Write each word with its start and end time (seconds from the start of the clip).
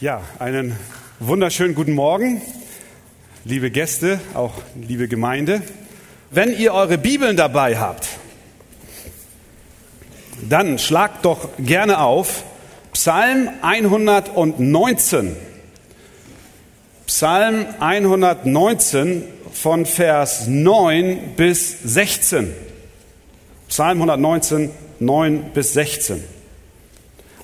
Ja, 0.00 0.22
einen 0.38 0.76
wunderschönen 1.18 1.74
guten 1.74 1.94
Morgen, 1.94 2.40
liebe 3.44 3.72
Gäste, 3.72 4.20
auch 4.32 4.52
liebe 4.80 5.08
Gemeinde. 5.08 5.60
Wenn 6.30 6.56
ihr 6.56 6.72
eure 6.72 6.98
Bibeln 6.98 7.36
dabei 7.36 7.78
habt, 7.78 8.06
dann 10.48 10.78
schlagt 10.78 11.24
doch 11.24 11.48
gerne 11.58 11.98
auf 11.98 12.44
Psalm 12.92 13.50
119. 13.60 15.34
Psalm 17.08 17.66
119 17.80 19.24
von 19.52 19.84
Vers 19.84 20.46
9 20.46 21.34
bis 21.36 21.76
16. 21.82 22.54
Psalm 23.68 23.98
119, 23.98 24.70
9 25.00 25.50
bis 25.52 25.72
16. 25.72 26.22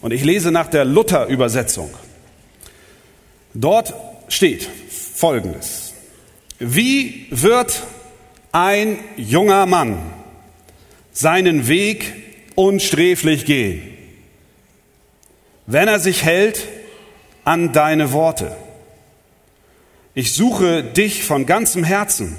Und 0.03 0.13
ich 0.13 0.23
lese 0.23 0.53
nach 0.53 0.69
der 0.69 0.85
Luther-Übersetzung. 0.85 1.91
Dort 3.55 3.95
steht 4.29 4.69
Folgendes. 5.15 5.95
Wie 6.59 7.27
wird 7.31 7.85
ein 8.51 8.99
junger 9.17 9.67
Mann 9.67 9.99
seinen 11.13 11.69
Weg 11.69 12.13
unsträflich 12.57 13.45
gehen, 13.45 13.83
wenn 15.67 15.89
er 15.89 16.01
sich 16.01 16.25
hält 16.25 16.67
an 17.45 17.73
deine 17.73 18.13
Worte? 18.13 18.57
Ich 20.15 20.35
suche 20.35 20.83
dich 20.83 21.25
von 21.25 21.47
ganzem 21.47 21.85
Herzen. 21.85 22.37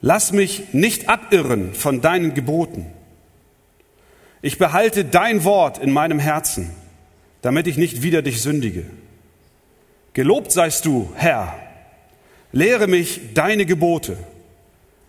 Lass 0.00 0.32
mich 0.32 0.74
nicht 0.74 1.08
abirren 1.08 1.72
von 1.72 2.02
deinen 2.02 2.34
Geboten. 2.34 2.86
Ich 4.42 4.58
behalte 4.58 5.06
dein 5.06 5.44
Wort 5.44 5.78
in 5.78 5.90
meinem 5.90 6.18
Herzen, 6.18 6.70
damit 7.40 7.66
ich 7.66 7.78
nicht 7.78 8.02
wieder 8.02 8.20
dich 8.20 8.42
sündige. 8.42 8.84
Gelobt 10.14 10.52
seist 10.52 10.86
du, 10.86 11.10
Herr. 11.16 11.54
Lehre 12.52 12.86
mich 12.86 13.34
deine 13.34 13.66
Gebote. 13.66 14.16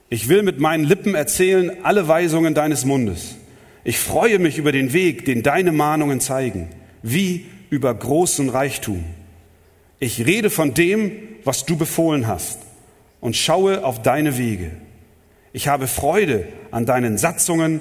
Ich 0.10 0.30
will 0.30 0.42
mit 0.42 0.60
meinen 0.60 0.84
Lippen 0.84 1.14
erzählen 1.14 1.72
alle 1.84 2.08
Weisungen 2.08 2.56
deines 2.56 2.86
Mundes. 2.86 3.36
Ich 3.84 4.00
freue 4.00 4.40
mich 4.40 4.58
über 4.58 4.72
den 4.72 4.94
Weg, 4.94 5.26
den 5.26 5.44
deine 5.44 5.72
Mahnungen 5.72 6.22
zeigen, 6.22 6.70
wie 7.04 7.46
über 7.70 7.94
großen 7.94 8.50
Reichtum. 8.50 9.04
Ich 10.00 10.26
rede 10.26 10.50
von 10.50 10.74
dem, 10.74 11.12
was 11.44 11.66
du 11.66 11.78
befohlen 11.78 12.26
hast 12.26 12.60
und 13.22 13.36
schaue 13.36 13.86
auf 13.86 14.02
deine 14.02 14.40
Wege. 14.40 14.72
Ich 15.54 15.68
habe 15.68 15.86
Freude 15.86 16.48
an 16.72 16.88
deinen 16.88 17.20
Satzungen 17.20 17.80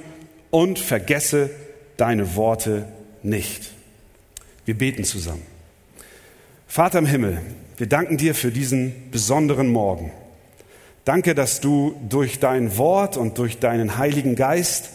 und 0.51 0.79
vergesse 0.79 1.49
deine 1.97 2.37
Worte 2.37 2.87
nicht. 3.23 3.71
Wir 4.67 4.77
beten 4.77 5.05
zusammen. 5.05 5.54
Vater 6.67 6.99
im 6.99 7.07
Himmel, 7.07 7.41
wir 7.77 7.87
danken 7.87 8.17
dir 8.17 8.35
für 8.35 8.51
diesen 8.51 9.11
besonderen 9.11 9.69
Morgen. 9.69 10.13
Danke, 11.05 11.35
dass 11.35 11.61
du 11.61 11.95
durch 12.09 12.41
dein 12.41 12.79
Wort 12.79 13.17
und 13.17 13.39
durch 13.39 13.59
deinen 13.59 13.99
Heiligen 13.99 14.37
Geist 14.37 14.91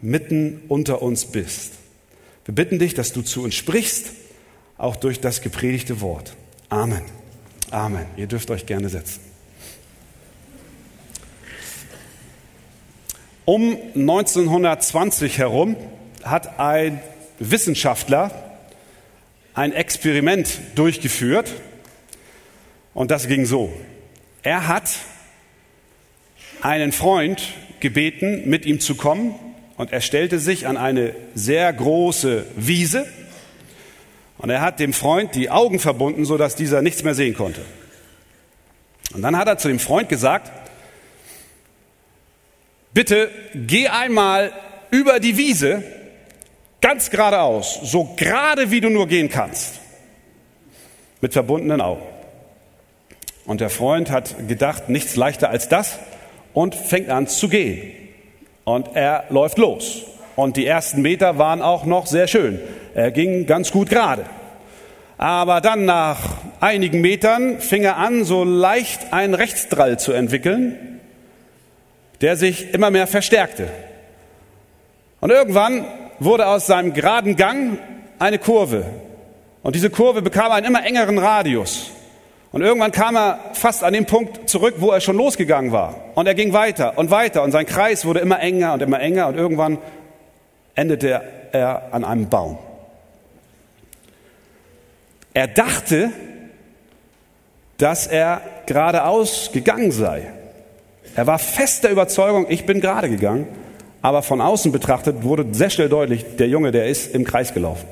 mitten 0.00 0.60
unter 0.68 1.00
uns 1.00 1.24
bist. 1.24 1.72
Wir 2.44 2.54
bitten 2.54 2.78
dich, 2.78 2.94
dass 2.94 3.12
du 3.12 3.22
zu 3.22 3.42
uns 3.42 3.54
sprichst, 3.54 4.12
auch 4.76 4.96
durch 4.96 5.20
das 5.20 5.40
gepredigte 5.40 6.00
Wort. 6.00 6.36
Amen. 6.68 7.02
Amen. 7.70 8.06
Ihr 8.16 8.26
dürft 8.26 8.50
euch 8.50 8.66
gerne 8.66 8.88
setzen. 8.88 9.20
Um 13.46 13.76
1920 13.94 15.38
herum 15.38 15.76
hat 16.22 16.58
ein 16.58 17.00
Wissenschaftler 17.38 18.43
ein 19.54 19.72
Experiment 19.72 20.58
durchgeführt 20.74 21.52
und 22.92 23.10
das 23.10 23.28
ging 23.28 23.46
so. 23.46 23.72
Er 24.42 24.68
hat 24.68 24.90
einen 26.60 26.92
Freund 26.92 27.42
gebeten, 27.80 28.48
mit 28.48 28.66
ihm 28.66 28.80
zu 28.80 28.96
kommen 28.96 29.34
und 29.76 29.92
er 29.92 30.00
stellte 30.00 30.38
sich 30.38 30.66
an 30.66 30.76
eine 30.76 31.14
sehr 31.34 31.72
große 31.72 32.46
Wiese 32.56 33.06
und 34.38 34.50
er 34.50 34.60
hat 34.60 34.80
dem 34.80 34.92
Freund 34.92 35.34
die 35.34 35.50
Augen 35.50 35.78
verbunden, 35.78 36.24
sodass 36.24 36.56
dieser 36.56 36.82
nichts 36.82 37.04
mehr 37.04 37.14
sehen 37.14 37.34
konnte. 37.34 37.62
Und 39.14 39.22
dann 39.22 39.36
hat 39.36 39.46
er 39.46 39.58
zu 39.58 39.68
dem 39.68 39.78
Freund 39.78 40.08
gesagt, 40.08 40.50
bitte 42.92 43.30
geh 43.54 43.88
einmal 43.88 44.52
über 44.90 45.20
die 45.20 45.36
Wiese 45.36 45.84
Ganz 46.84 47.08
geradeaus, 47.08 47.80
so 47.82 48.10
gerade 48.14 48.70
wie 48.70 48.82
du 48.82 48.90
nur 48.90 49.08
gehen 49.08 49.30
kannst. 49.30 49.80
Mit 51.22 51.32
verbundenen 51.32 51.80
Augen. 51.80 52.02
Und 53.46 53.62
der 53.62 53.70
Freund 53.70 54.10
hat 54.10 54.46
gedacht, 54.48 54.90
nichts 54.90 55.16
leichter 55.16 55.48
als 55.48 55.70
das 55.70 55.98
und 56.52 56.74
fängt 56.74 57.08
an 57.08 57.26
zu 57.26 57.48
gehen. 57.48 57.90
Und 58.64 58.94
er 58.94 59.24
läuft 59.30 59.56
los. 59.56 60.02
Und 60.36 60.58
die 60.58 60.66
ersten 60.66 61.00
Meter 61.00 61.38
waren 61.38 61.62
auch 61.62 61.86
noch 61.86 62.06
sehr 62.06 62.26
schön. 62.26 62.60
Er 62.94 63.10
ging 63.12 63.46
ganz 63.46 63.70
gut 63.70 63.88
gerade. 63.88 64.26
Aber 65.16 65.62
dann 65.62 65.86
nach 65.86 66.36
einigen 66.60 67.00
Metern 67.00 67.60
fing 67.60 67.84
er 67.84 67.96
an, 67.96 68.24
so 68.24 68.44
leicht 68.44 69.10
einen 69.10 69.32
Rechtsdrall 69.32 69.98
zu 69.98 70.12
entwickeln, 70.12 71.00
der 72.20 72.36
sich 72.36 72.74
immer 72.74 72.90
mehr 72.90 73.06
verstärkte. 73.06 73.68
Und 75.20 75.30
irgendwann 75.30 75.86
wurde 76.18 76.46
aus 76.46 76.66
seinem 76.66 76.92
geraden 76.92 77.36
Gang 77.36 77.78
eine 78.18 78.38
Kurve. 78.38 78.84
Und 79.62 79.74
diese 79.74 79.90
Kurve 79.90 80.22
bekam 80.22 80.52
einen 80.52 80.66
immer 80.66 80.84
engeren 80.84 81.18
Radius. 81.18 81.90
Und 82.52 82.62
irgendwann 82.62 82.92
kam 82.92 83.16
er 83.16 83.40
fast 83.54 83.82
an 83.82 83.94
den 83.94 84.06
Punkt 84.06 84.48
zurück, 84.48 84.76
wo 84.78 84.92
er 84.92 85.00
schon 85.00 85.16
losgegangen 85.16 85.72
war. 85.72 85.96
Und 86.14 86.26
er 86.28 86.34
ging 86.34 86.52
weiter 86.52 86.96
und 86.96 87.10
weiter 87.10 87.42
und 87.42 87.50
sein 87.50 87.66
Kreis 87.66 88.04
wurde 88.04 88.20
immer 88.20 88.38
enger 88.38 88.74
und 88.74 88.82
immer 88.82 89.00
enger 89.00 89.26
und 89.26 89.36
irgendwann 89.36 89.78
endete 90.76 91.20
er 91.50 91.92
an 91.92 92.04
einem 92.04 92.28
Baum. 92.28 92.58
Er 95.32 95.48
dachte, 95.48 96.12
dass 97.78 98.06
er 98.06 98.40
geradeaus 98.66 99.50
gegangen 99.52 99.90
sei. 99.90 100.30
Er 101.16 101.26
war 101.26 101.40
fester 101.40 101.90
Überzeugung, 101.90 102.46
ich 102.48 102.66
bin 102.66 102.80
gerade 102.80 103.08
gegangen. 103.08 103.48
Aber 104.04 104.20
von 104.20 104.42
außen 104.42 104.70
betrachtet 104.70 105.22
wurde 105.22 105.46
sehr 105.52 105.70
schnell 105.70 105.88
deutlich, 105.88 106.36
der 106.36 106.46
Junge, 106.46 106.72
der 106.72 106.88
ist 106.88 107.14
im 107.14 107.24
Kreis 107.24 107.54
gelaufen. 107.54 107.86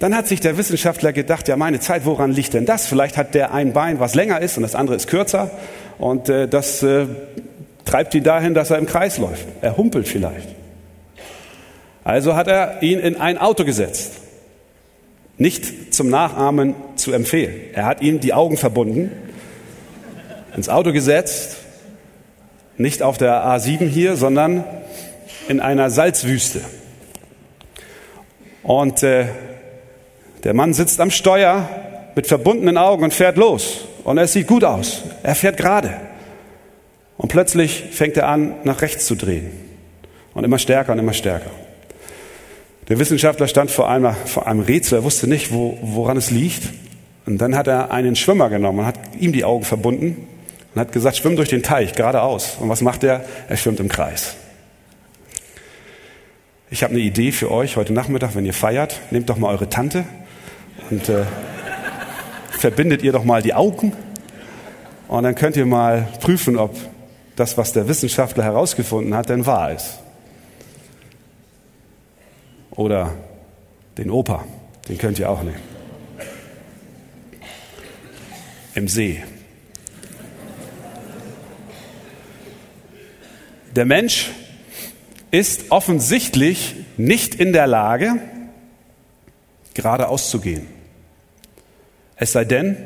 Dann 0.00 0.16
hat 0.16 0.26
sich 0.26 0.40
der 0.40 0.58
Wissenschaftler 0.58 1.12
gedacht, 1.12 1.46
ja 1.46 1.56
meine 1.56 1.78
Zeit, 1.78 2.04
woran 2.06 2.32
liegt 2.32 2.54
denn 2.54 2.66
das? 2.66 2.86
Vielleicht 2.86 3.16
hat 3.16 3.32
der 3.36 3.54
ein 3.54 3.72
Bein, 3.72 4.00
was 4.00 4.16
länger 4.16 4.40
ist 4.40 4.56
und 4.56 4.64
das 4.64 4.74
andere 4.74 4.96
ist 4.96 5.06
kürzer. 5.06 5.52
Und 6.00 6.28
äh, 6.28 6.48
das 6.48 6.82
äh, 6.82 7.06
treibt 7.84 8.16
ihn 8.16 8.24
dahin, 8.24 8.52
dass 8.52 8.72
er 8.72 8.78
im 8.78 8.86
Kreis 8.86 9.18
läuft. 9.18 9.46
Er 9.60 9.76
humpelt 9.76 10.08
vielleicht. 10.08 10.48
Also 12.02 12.34
hat 12.34 12.48
er 12.48 12.82
ihn 12.82 12.98
in 12.98 13.14
ein 13.20 13.38
Auto 13.38 13.64
gesetzt. 13.64 14.14
Nicht 15.38 15.94
zum 15.94 16.10
Nachahmen 16.10 16.74
zu 16.96 17.12
empfehlen. 17.12 17.54
Er 17.74 17.84
hat 17.84 18.02
ihm 18.02 18.18
die 18.18 18.34
Augen 18.34 18.56
verbunden, 18.56 19.12
ins 20.56 20.68
Auto 20.68 20.92
gesetzt, 20.92 21.58
nicht 22.76 23.04
auf 23.04 23.18
der 23.18 23.44
A7 23.44 23.86
hier, 23.86 24.16
sondern 24.16 24.64
in 25.52 25.60
einer 25.60 25.90
Salzwüste. 25.90 26.62
Und 28.62 29.02
äh, 29.02 29.26
der 30.44 30.54
Mann 30.54 30.74
sitzt 30.74 31.00
am 31.00 31.10
Steuer 31.10 31.68
mit 32.16 32.26
verbundenen 32.26 32.78
Augen 32.78 33.04
und 33.04 33.14
fährt 33.14 33.36
los. 33.36 33.84
Und 34.04 34.18
es 34.18 34.32
sieht 34.32 34.48
gut 34.48 34.64
aus. 34.64 35.02
Er 35.22 35.34
fährt 35.34 35.56
gerade. 35.56 35.94
Und 37.16 37.28
plötzlich 37.28 37.84
fängt 37.92 38.16
er 38.16 38.28
an, 38.28 38.56
nach 38.64 38.82
rechts 38.82 39.06
zu 39.06 39.14
drehen. 39.14 39.50
Und 40.34 40.44
immer 40.44 40.58
stärker 40.58 40.92
und 40.92 40.98
immer 40.98 41.12
stärker. 41.12 41.50
Der 42.88 42.98
Wissenschaftler 42.98 43.46
stand 43.46 43.70
vor 43.70 43.88
einem, 43.88 44.14
vor 44.24 44.46
einem 44.46 44.60
Rätsel. 44.60 44.98
Er 44.98 45.04
wusste 45.04 45.28
nicht, 45.28 45.52
wo, 45.52 45.78
woran 45.82 46.16
es 46.16 46.30
liegt. 46.30 46.62
Und 47.26 47.38
dann 47.38 47.54
hat 47.54 47.68
er 47.68 47.92
einen 47.92 48.16
Schwimmer 48.16 48.48
genommen 48.48 48.80
und 48.80 48.86
hat 48.86 48.98
ihm 49.20 49.32
die 49.32 49.44
Augen 49.44 49.64
verbunden 49.64 50.26
und 50.74 50.80
hat 50.80 50.90
gesagt, 50.90 51.16
schwimm 51.16 51.36
durch 51.36 51.50
den 51.50 51.62
Teich 51.62 51.92
geradeaus. 51.92 52.56
Und 52.58 52.68
was 52.68 52.80
macht 52.80 53.04
er? 53.04 53.24
Er 53.48 53.56
schwimmt 53.56 53.78
im 53.78 53.88
Kreis. 53.88 54.34
Ich 56.72 56.82
habe 56.82 56.94
eine 56.94 57.02
Idee 57.02 57.32
für 57.32 57.50
euch 57.50 57.76
heute 57.76 57.92
Nachmittag, 57.92 58.34
wenn 58.34 58.46
ihr 58.46 58.54
feiert. 58.54 58.98
Nehmt 59.10 59.28
doch 59.28 59.36
mal 59.36 59.48
eure 59.48 59.68
Tante 59.68 60.06
und 60.88 61.06
äh, 61.10 61.26
verbindet 62.48 63.02
ihr 63.02 63.12
doch 63.12 63.24
mal 63.24 63.42
die 63.42 63.52
Augen. 63.52 63.92
Und 65.06 65.22
dann 65.24 65.34
könnt 65.34 65.54
ihr 65.58 65.66
mal 65.66 66.08
prüfen, 66.22 66.56
ob 66.56 66.74
das, 67.36 67.58
was 67.58 67.74
der 67.74 67.88
Wissenschaftler 67.88 68.42
herausgefunden 68.42 69.14
hat, 69.14 69.28
denn 69.28 69.44
wahr 69.44 69.72
ist. 69.72 69.98
Oder 72.70 73.12
den 73.98 74.10
Opa, 74.10 74.42
den 74.88 74.96
könnt 74.96 75.18
ihr 75.18 75.28
auch 75.28 75.42
nehmen. 75.42 75.60
Im 78.74 78.88
See. 78.88 79.22
Der 83.76 83.84
Mensch 83.84 84.30
ist 85.32 85.70
offensichtlich 85.70 86.76
nicht 86.96 87.34
in 87.34 87.52
der 87.52 87.66
Lage, 87.66 88.20
geradeaus 89.74 90.30
zu 90.30 90.40
gehen. 90.40 90.68
Es 92.16 92.32
sei 92.32 92.44
denn, 92.44 92.76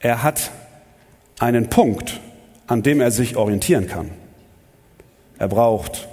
er 0.00 0.22
hat 0.22 0.50
einen 1.38 1.70
Punkt, 1.70 2.20
an 2.66 2.82
dem 2.82 3.00
er 3.00 3.12
sich 3.12 3.36
orientieren 3.36 3.86
kann. 3.86 4.10
Er 5.38 5.48
braucht 5.48 6.08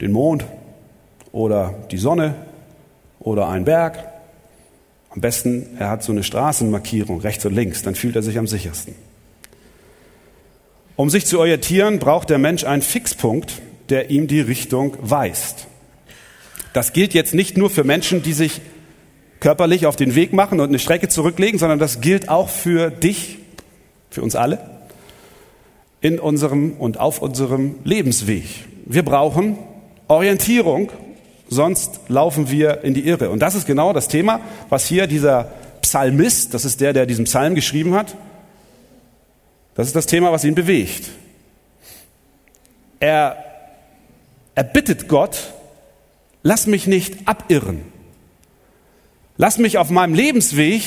den 0.00 0.12
Mond 0.12 0.44
oder 1.32 1.74
die 1.90 1.98
Sonne 1.98 2.34
oder 3.18 3.48
einen 3.48 3.64
Berg. 3.64 4.04
Am 5.08 5.22
besten, 5.22 5.78
er 5.78 5.88
hat 5.88 6.02
so 6.02 6.12
eine 6.12 6.22
Straßenmarkierung 6.22 7.20
rechts 7.20 7.44
und 7.46 7.54
links, 7.54 7.82
dann 7.82 7.94
fühlt 7.94 8.16
er 8.16 8.22
sich 8.22 8.38
am 8.38 8.46
sichersten. 8.46 8.94
Um 10.94 11.08
sich 11.08 11.24
zu 11.24 11.38
orientieren, 11.38 11.98
braucht 11.98 12.28
der 12.28 12.38
Mensch 12.38 12.64
einen 12.64 12.82
Fixpunkt, 12.82 13.62
der 13.90 14.10
ihm 14.10 14.26
die 14.26 14.40
Richtung 14.40 14.96
weist. 15.00 15.66
Das 16.72 16.92
gilt 16.92 17.14
jetzt 17.14 17.34
nicht 17.34 17.56
nur 17.56 17.70
für 17.70 17.84
Menschen, 17.84 18.22
die 18.22 18.32
sich 18.32 18.60
körperlich 19.40 19.86
auf 19.86 19.96
den 19.96 20.14
Weg 20.14 20.32
machen 20.32 20.60
und 20.60 20.68
eine 20.68 20.78
Strecke 20.78 21.08
zurücklegen, 21.08 21.58
sondern 21.58 21.78
das 21.78 22.00
gilt 22.00 22.28
auch 22.28 22.48
für 22.48 22.90
dich, 22.90 23.38
für 24.10 24.22
uns 24.22 24.36
alle, 24.36 24.58
in 26.00 26.18
unserem 26.18 26.74
und 26.74 27.00
auf 27.00 27.20
unserem 27.20 27.76
Lebensweg. 27.84 28.44
Wir 28.84 29.02
brauchen 29.04 29.58
Orientierung, 30.08 30.92
sonst 31.48 32.00
laufen 32.08 32.50
wir 32.50 32.84
in 32.84 32.94
die 32.94 33.06
Irre. 33.06 33.30
Und 33.30 33.40
das 33.40 33.54
ist 33.54 33.66
genau 33.66 33.92
das 33.92 34.08
Thema, 34.08 34.40
was 34.68 34.86
hier 34.86 35.06
dieser 35.06 35.50
Psalmist, 35.82 36.54
das 36.54 36.64
ist 36.64 36.80
der, 36.80 36.92
der 36.92 37.06
diesen 37.06 37.24
Psalm 37.24 37.54
geschrieben 37.54 37.94
hat, 37.94 38.16
das 39.74 39.86
ist 39.86 39.96
das 39.96 40.06
Thema, 40.06 40.32
was 40.32 40.44
ihn 40.44 40.54
bewegt. 40.54 41.10
Er, 42.98 43.49
er 44.54 44.64
bittet 44.64 45.08
Gott, 45.08 45.52
lass 46.42 46.66
mich 46.66 46.86
nicht 46.86 47.26
abirren. 47.26 47.82
Lass 49.36 49.58
mich 49.58 49.78
auf 49.78 49.90
meinem 49.90 50.14
Lebensweg 50.14 50.82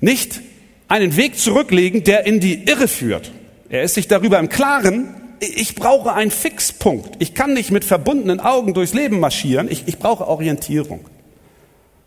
nicht 0.00 0.40
einen 0.88 1.16
Weg 1.16 1.38
zurücklegen, 1.38 2.04
der 2.04 2.26
in 2.26 2.40
die 2.40 2.64
Irre 2.64 2.88
führt. 2.88 3.32
Er 3.68 3.82
ist 3.82 3.94
sich 3.94 4.08
darüber 4.08 4.38
im 4.38 4.48
Klaren, 4.48 5.14
ich 5.40 5.74
brauche 5.74 6.12
einen 6.12 6.30
Fixpunkt. 6.30 7.16
Ich 7.18 7.34
kann 7.34 7.52
nicht 7.52 7.70
mit 7.70 7.84
verbundenen 7.84 8.40
Augen 8.40 8.74
durchs 8.74 8.94
Leben 8.94 9.20
marschieren. 9.20 9.70
Ich, 9.70 9.86
ich 9.86 9.98
brauche 9.98 10.26
Orientierung. 10.26 11.04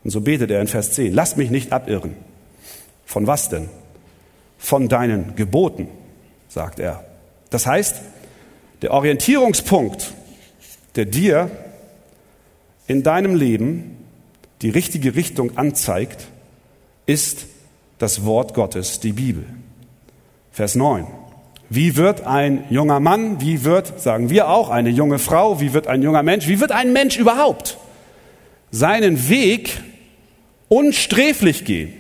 Und 0.03 0.11
so 0.11 0.21
betet 0.21 0.49
er 0.49 0.61
in 0.61 0.67
Vers 0.67 0.93
10. 0.93 1.13
Lass 1.13 1.35
mich 1.35 1.51
nicht 1.51 1.71
abirren. 1.71 2.15
Von 3.05 3.27
was 3.27 3.49
denn? 3.49 3.69
Von 4.57 4.89
deinen 4.89 5.35
Geboten, 5.35 5.87
sagt 6.47 6.79
er. 6.79 7.03
Das 7.49 7.65
heißt, 7.65 7.97
der 8.81 8.91
Orientierungspunkt, 8.91 10.13
der 10.99 11.05
dir 11.05 11.49
in 12.85 13.03
deinem 13.03 13.33
Leben 13.33 13.95
die 14.61 14.69
richtige 14.69 15.15
Richtung 15.15 15.57
anzeigt, 15.57 16.27
ist 17.05 17.45
das 17.99 18.25
Wort 18.25 18.53
Gottes, 18.53 18.99
die 18.99 19.13
Bibel. 19.13 19.45
Vers 20.51 20.75
9. 20.75 21.07
Wie 21.69 21.95
wird 21.95 22.27
ein 22.27 22.65
junger 22.69 22.99
Mann, 22.99 23.39
wie 23.39 23.63
wird, 23.63 24.01
sagen 24.01 24.29
wir 24.29 24.49
auch, 24.49 24.69
eine 24.69 24.89
junge 24.89 25.19
Frau, 25.19 25.61
wie 25.61 25.71
wird 25.71 25.87
ein 25.87 26.03
junger 26.03 26.21
Mensch, 26.21 26.49
wie 26.49 26.59
wird 26.59 26.73
ein 26.73 26.91
Mensch 26.91 27.17
überhaupt 27.17 27.77
seinen 28.69 29.29
Weg 29.29 29.81
unsträflich 30.67 31.63
gehen, 31.63 31.93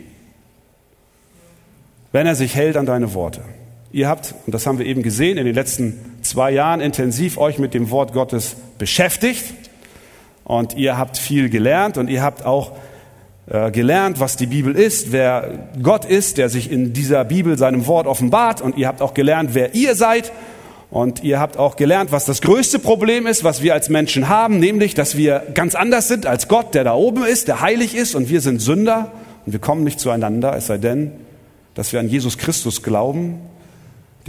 wenn 2.11 2.27
er 2.27 2.35
sich 2.35 2.53
hält 2.53 2.75
an 2.75 2.85
deine 2.85 3.13
Worte? 3.13 3.45
Ihr 3.93 4.09
habt, 4.09 4.35
und 4.45 4.53
das 4.53 4.67
haben 4.67 4.77
wir 4.77 4.85
eben 4.85 5.03
gesehen, 5.03 5.37
in 5.37 5.45
den 5.45 5.55
letzten 5.55 6.18
zwei 6.29 6.51
Jahren 6.51 6.79
intensiv 6.79 7.37
euch 7.37 7.59
mit 7.59 7.73
dem 7.73 7.89
Wort 7.89 8.13
Gottes 8.13 8.55
beschäftigt 8.77 9.53
und 10.43 10.75
ihr 10.75 10.97
habt 10.97 11.17
viel 11.17 11.49
gelernt 11.49 11.97
und 11.97 12.09
ihr 12.09 12.23
habt 12.23 12.45
auch 12.45 12.71
äh, 13.49 13.71
gelernt, 13.71 14.19
was 14.19 14.35
die 14.35 14.45
Bibel 14.45 14.75
ist, 14.75 15.11
wer 15.11 15.69
Gott 15.81 16.05
ist, 16.05 16.37
der 16.37 16.49
sich 16.49 16.71
in 16.71 16.93
dieser 16.93 17.25
Bibel 17.25 17.57
seinem 17.57 17.87
Wort 17.87 18.05
offenbart. 18.05 18.61
Und 18.61 18.77
ihr 18.77 18.87
habt 18.87 19.01
auch 19.01 19.15
gelernt, 19.15 19.51
wer 19.53 19.73
ihr 19.73 19.95
seid. 19.95 20.31
Und 20.91 21.23
ihr 21.23 21.39
habt 21.39 21.57
auch 21.57 21.75
gelernt, 21.75 22.11
was 22.11 22.25
das 22.25 22.41
größte 22.41 22.79
Problem 22.79 23.27
ist, 23.27 23.43
was 23.43 23.61
wir 23.61 23.73
als 23.73 23.89
Menschen 23.89 24.27
haben, 24.29 24.59
nämlich, 24.59 24.93
dass 24.93 25.17
wir 25.17 25.43
ganz 25.53 25.75
anders 25.75 26.07
sind 26.07 26.25
als 26.25 26.47
Gott, 26.47 26.73
der 26.73 26.83
da 26.83 26.93
oben 26.93 27.23
ist, 27.23 27.47
der 27.47 27.61
heilig 27.61 27.95
ist 27.95 28.15
und 28.15 28.29
wir 28.29 28.41
sind 28.41 28.59
Sünder 28.59 29.11
und 29.45 29.53
wir 29.53 29.59
kommen 29.59 29.83
nicht 29.83 29.99
zueinander, 29.99 30.55
es 30.55 30.65
sei 30.65 30.79
denn, 30.79 31.11
dass 31.75 31.93
wir 31.93 31.99
an 31.99 32.09
Jesus 32.09 32.39
Christus 32.39 32.81
glauben, 32.81 33.39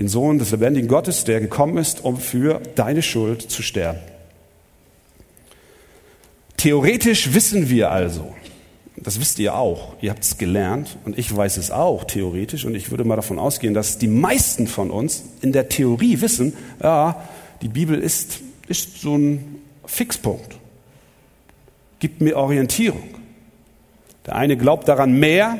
den 0.01 0.09
Sohn 0.09 0.39
des 0.39 0.51
lebendigen 0.51 0.89
Gottes, 0.89 1.25
der 1.25 1.41
gekommen 1.41 1.77
ist, 1.77 2.07
um 2.07 2.17
für 2.17 2.63
deine 2.75 3.03
Schuld 3.03 3.43
zu 3.43 3.63
sterben. 3.63 3.99
Theoretisch 6.57 7.35
wissen 7.35 7.69
wir 7.69 7.91
also, 7.91 8.35
das 8.97 9.21
wisst 9.21 9.39
ihr 9.39 9.55
auch. 9.55 9.93
Ihr 10.01 10.09
habt 10.09 10.25
es 10.25 10.39
gelernt 10.39 10.97
und 11.05 11.19
ich 11.19 11.37
weiß 11.37 11.59
es 11.59 11.71
auch 11.71 12.05
theoretisch 12.05 12.65
und 12.65 12.75
ich 12.75 12.91
würde 12.91 13.05
mal 13.05 13.17
davon 13.17 13.39
ausgehen, 13.39 13.75
dass 13.75 13.99
die 13.99 14.09
meisten 14.09 14.69
von 14.69 14.91
uns 14.91 15.23
in 15.43 15.53
der 15.53 15.69
Theorie 15.69 16.23
wissen, 16.23 16.55
ja, 16.83 17.23
die 17.61 17.69
Bibel 17.69 17.99
ist, 17.99 18.41
ist 18.69 19.03
so 19.03 19.19
ein 19.19 19.61
Fixpunkt. 19.85 20.57
Gibt 21.99 22.23
mir 22.23 22.39
Orientierung. 22.39 23.03
Der 24.25 24.37
eine 24.37 24.57
glaubt 24.57 24.89
daran 24.89 25.13
mehr 25.21 25.59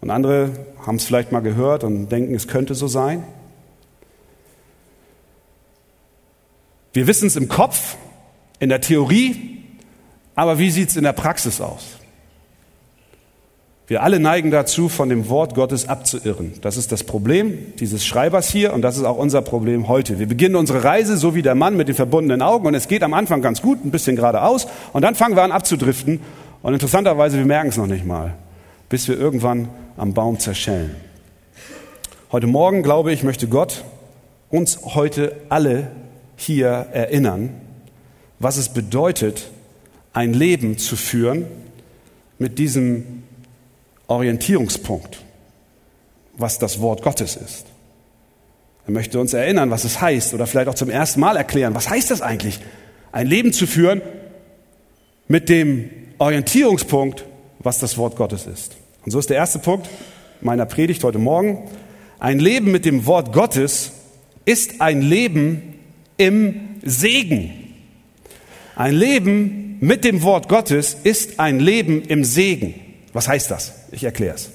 und 0.00 0.10
andere 0.10 0.50
haben 0.86 0.96
es 0.96 1.04
vielleicht 1.04 1.32
mal 1.32 1.40
gehört 1.40 1.84
und 1.84 2.08
denken, 2.08 2.34
es 2.34 2.48
könnte 2.48 2.74
so 2.74 2.86
sein. 2.86 3.24
Wir 6.92 7.06
wissen 7.06 7.26
es 7.26 7.36
im 7.36 7.48
Kopf, 7.48 7.96
in 8.58 8.68
der 8.68 8.80
Theorie, 8.80 9.64
aber 10.34 10.58
wie 10.58 10.70
sieht 10.70 10.90
es 10.90 10.96
in 10.96 11.04
der 11.04 11.12
Praxis 11.12 11.60
aus? 11.60 11.98
Wir 13.88 14.02
alle 14.02 14.20
neigen 14.20 14.50
dazu, 14.50 14.90
von 14.90 15.08
dem 15.08 15.30
Wort 15.30 15.54
Gottes 15.54 15.88
abzuirren. 15.88 16.52
Das 16.60 16.76
ist 16.76 16.92
das 16.92 17.04
Problem 17.04 17.72
dieses 17.80 18.04
Schreibers 18.04 18.50
hier 18.50 18.74
und 18.74 18.82
das 18.82 18.98
ist 18.98 19.04
auch 19.04 19.16
unser 19.16 19.40
Problem 19.40 19.88
heute. 19.88 20.18
Wir 20.18 20.28
beginnen 20.28 20.56
unsere 20.56 20.84
Reise 20.84 21.16
so 21.16 21.34
wie 21.34 21.40
der 21.40 21.54
Mann 21.54 21.74
mit 21.74 21.88
den 21.88 21.94
verbundenen 21.94 22.42
Augen 22.42 22.66
und 22.66 22.74
es 22.74 22.86
geht 22.86 23.02
am 23.02 23.14
Anfang 23.14 23.40
ganz 23.40 23.62
gut, 23.62 23.82
ein 23.84 23.90
bisschen 23.90 24.16
geradeaus 24.16 24.66
und 24.92 25.02
dann 25.02 25.14
fangen 25.14 25.36
wir 25.36 25.42
an 25.42 25.52
abzudriften 25.52 26.20
und 26.62 26.72
interessanterweise, 26.74 27.38
wir 27.38 27.46
merken 27.46 27.70
es 27.70 27.78
noch 27.78 27.86
nicht 27.86 28.04
mal, 28.04 28.34
bis 28.90 29.08
wir 29.08 29.18
irgendwann 29.18 29.68
am 29.98 30.14
Baum 30.14 30.38
zerschellen. 30.38 30.94
Heute 32.30 32.46
Morgen, 32.46 32.82
glaube 32.82 33.12
ich, 33.12 33.24
möchte 33.24 33.48
Gott 33.48 33.84
uns 34.48 34.78
heute 34.94 35.36
alle 35.48 35.90
hier 36.36 36.68
erinnern, 36.68 37.60
was 38.38 38.56
es 38.56 38.68
bedeutet, 38.68 39.50
ein 40.12 40.32
Leben 40.32 40.78
zu 40.78 40.96
führen 40.96 41.46
mit 42.38 42.58
diesem 42.58 43.24
Orientierungspunkt, 44.06 45.18
was 46.36 46.58
das 46.58 46.80
Wort 46.80 47.02
Gottes 47.02 47.36
ist. 47.36 47.66
Er 48.86 48.92
möchte 48.92 49.18
uns 49.18 49.34
erinnern, 49.34 49.70
was 49.70 49.84
es 49.84 50.00
heißt 50.00 50.32
oder 50.32 50.46
vielleicht 50.46 50.68
auch 50.68 50.74
zum 50.74 50.90
ersten 50.90 51.20
Mal 51.20 51.36
erklären, 51.36 51.74
was 51.74 51.90
heißt 51.90 52.10
das 52.10 52.22
eigentlich, 52.22 52.60
ein 53.10 53.26
Leben 53.26 53.52
zu 53.52 53.66
führen 53.66 54.00
mit 55.26 55.48
dem 55.48 55.90
Orientierungspunkt, 56.18 57.24
was 57.58 57.80
das 57.80 57.98
Wort 57.98 58.16
Gottes 58.16 58.46
ist. 58.46 58.76
Und 59.08 59.12
so 59.12 59.20
ist 59.20 59.30
der 59.30 59.38
erste 59.38 59.58
Punkt 59.58 59.88
meiner 60.42 60.66
Predigt 60.66 61.02
heute 61.02 61.18
Morgen. 61.18 61.66
Ein 62.18 62.40
Leben 62.40 62.70
mit 62.70 62.84
dem 62.84 63.06
Wort 63.06 63.32
Gottes 63.32 63.92
ist 64.44 64.82
ein 64.82 65.00
Leben 65.00 65.76
im 66.18 66.76
Segen. 66.82 67.72
Ein 68.76 68.94
Leben 68.94 69.78
mit 69.80 70.04
dem 70.04 70.22
Wort 70.22 70.50
Gottes 70.50 70.92
ist 70.92 71.40
ein 71.40 71.58
Leben 71.58 72.02
im 72.02 72.22
Segen. 72.22 72.74
Was 73.14 73.28
heißt 73.28 73.50
das? 73.50 73.72
Ich 73.92 74.04
erkläre 74.04 74.34
es. 74.34 74.50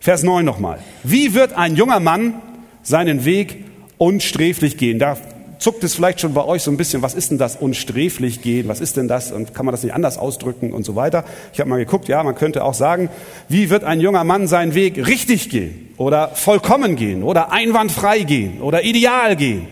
Vers 0.00 0.24
9 0.24 0.44
nochmal. 0.44 0.80
Wie 1.04 1.32
wird 1.34 1.52
ein 1.52 1.76
junger 1.76 2.00
Mann 2.00 2.42
seinen 2.82 3.24
Weg 3.24 3.64
unsträflich 3.96 4.76
gehen? 4.76 4.98
Da 4.98 5.16
zuckt 5.64 5.82
es 5.82 5.94
vielleicht 5.94 6.20
schon 6.20 6.34
bei 6.34 6.44
euch 6.44 6.62
so 6.62 6.70
ein 6.70 6.76
bisschen, 6.76 7.00
was 7.00 7.14
ist 7.14 7.30
denn 7.30 7.38
das 7.38 7.56
unsträflich 7.56 8.42
gehen? 8.42 8.68
Was 8.68 8.80
ist 8.80 8.98
denn 8.98 9.08
das? 9.08 9.32
Und 9.32 9.54
kann 9.54 9.64
man 9.64 9.72
das 9.72 9.82
nicht 9.82 9.94
anders 9.94 10.18
ausdrücken 10.18 10.74
und 10.74 10.84
so 10.84 10.94
weiter? 10.94 11.24
Ich 11.54 11.60
habe 11.60 11.70
mal 11.70 11.78
geguckt, 11.78 12.06
ja, 12.06 12.22
man 12.22 12.34
könnte 12.34 12.62
auch 12.62 12.74
sagen, 12.74 13.08
wie 13.48 13.70
wird 13.70 13.82
ein 13.82 13.98
junger 13.98 14.24
Mann 14.24 14.46
seinen 14.46 14.74
Weg 14.74 15.06
richtig 15.06 15.48
gehen? 15.48 15.88
Oder 15.96 16.28
vollkommen 16.34 16.96
gehen? 16.96 17.22
Oder 17.22 17.50
einwandfrei 17.50 18.24
gehen? 18.24 18.60
Oder 18.60 18.84
ideal 18.84 19.36
gehen? 19.36 19.66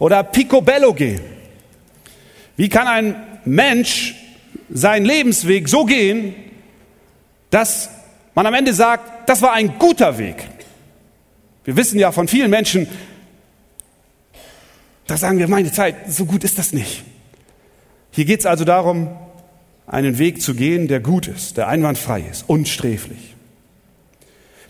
Oder 0.00 0.24
picobello 0.24 0.92
gehen? 0.92 1.20
Wie 2.56 2.68
kann 2.68 2.88
ein 2.88 3.14
Mensch 3.44 4.16
seinen 4.68 5.06
Lebensweg 5.06 5.68
so 5.68 5.84
gehen, 5.84 6.34
dass 7.50 7.90
man 8.34 8.44
am 8.44 8.54
Ende 8.54 8.74
sagt, 8.74 9.28
das 9.28 9.40
war 9.40 9.52
ein 9.52 9.78
guter 9.78 10.18
Weg. 10.18 10.48
Wir 11.62 11.76
wissen 11.76 12.00
ja 12.00 12.10
von 12.10 12.26
vielen 12.26 12.50
Menschen, 12.50 12.88
da 15.08 15.16
sagen 15.16 15.38
wir, 15.38 15.48
meine 15.48 15.72
Zeit, 15.72 15.96
so 16.12 16.26
gut 16.26 16.44
ist 16.44 16.58
das 16.58 16.72
nicht. 16.72 17.02
Hier 18.12 18.26
geht 18.26 18.40
es 18.40 18.46
also 18.46 18.64
darum, 18.64 19.08
einen 19.86 20.18
Weg 20.18 20.42
zu 20.42 20.54
gehen, 20.54 20.86
der 20.86 21.00
gut 21.00 21.26
ist, 21.26 21.56
der 21.56 21.66
einwandfrei 21.66 22.24
ist, 22.30 22.44
unsträflich. 22.46 23.34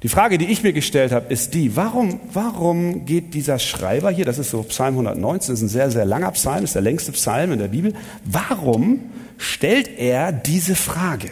Die 0.04 0.08
Frage, 0.08 0.38
die 0.38 0.46
ich 0.46 0.62
mir 0.62 0.72
gestellt 0.72 1.10
habe, 1.10 1.32
ist 1.32 1.54
die, 1.54 1.74
warum, 1.74 2.20
warum 2.32 3.04
geht 3.04 3.34
dieser 3.34 3.58
Schreiber 3.58 4.12
hier, 4.12 4.24
das 4.24 4.38
ist 4.38 4.50
so 4.50 4.62
Psalm 4.62 4.94
119, 4.94 5.52
das 5.52 5.58
ist 5.58 5.66
ein 5.66 5.68
sehr, 5.68 5.90
sehr 5.90 6.04
langer 6.04 6.30
Psalm, 6.30 6.62
ist 6.62 6.76
der 6.76 6.82
längste 6.82 7.10
Psalm 7.10 7.50
in 7.50 7.58
der 7.58 7.68
Bibel, 7.68 7.92
warum 8.24 9.00
stellt 9.38 9.98
er 9.98 10.30
diese 10.30 10.76
Frage? 10.76 11.30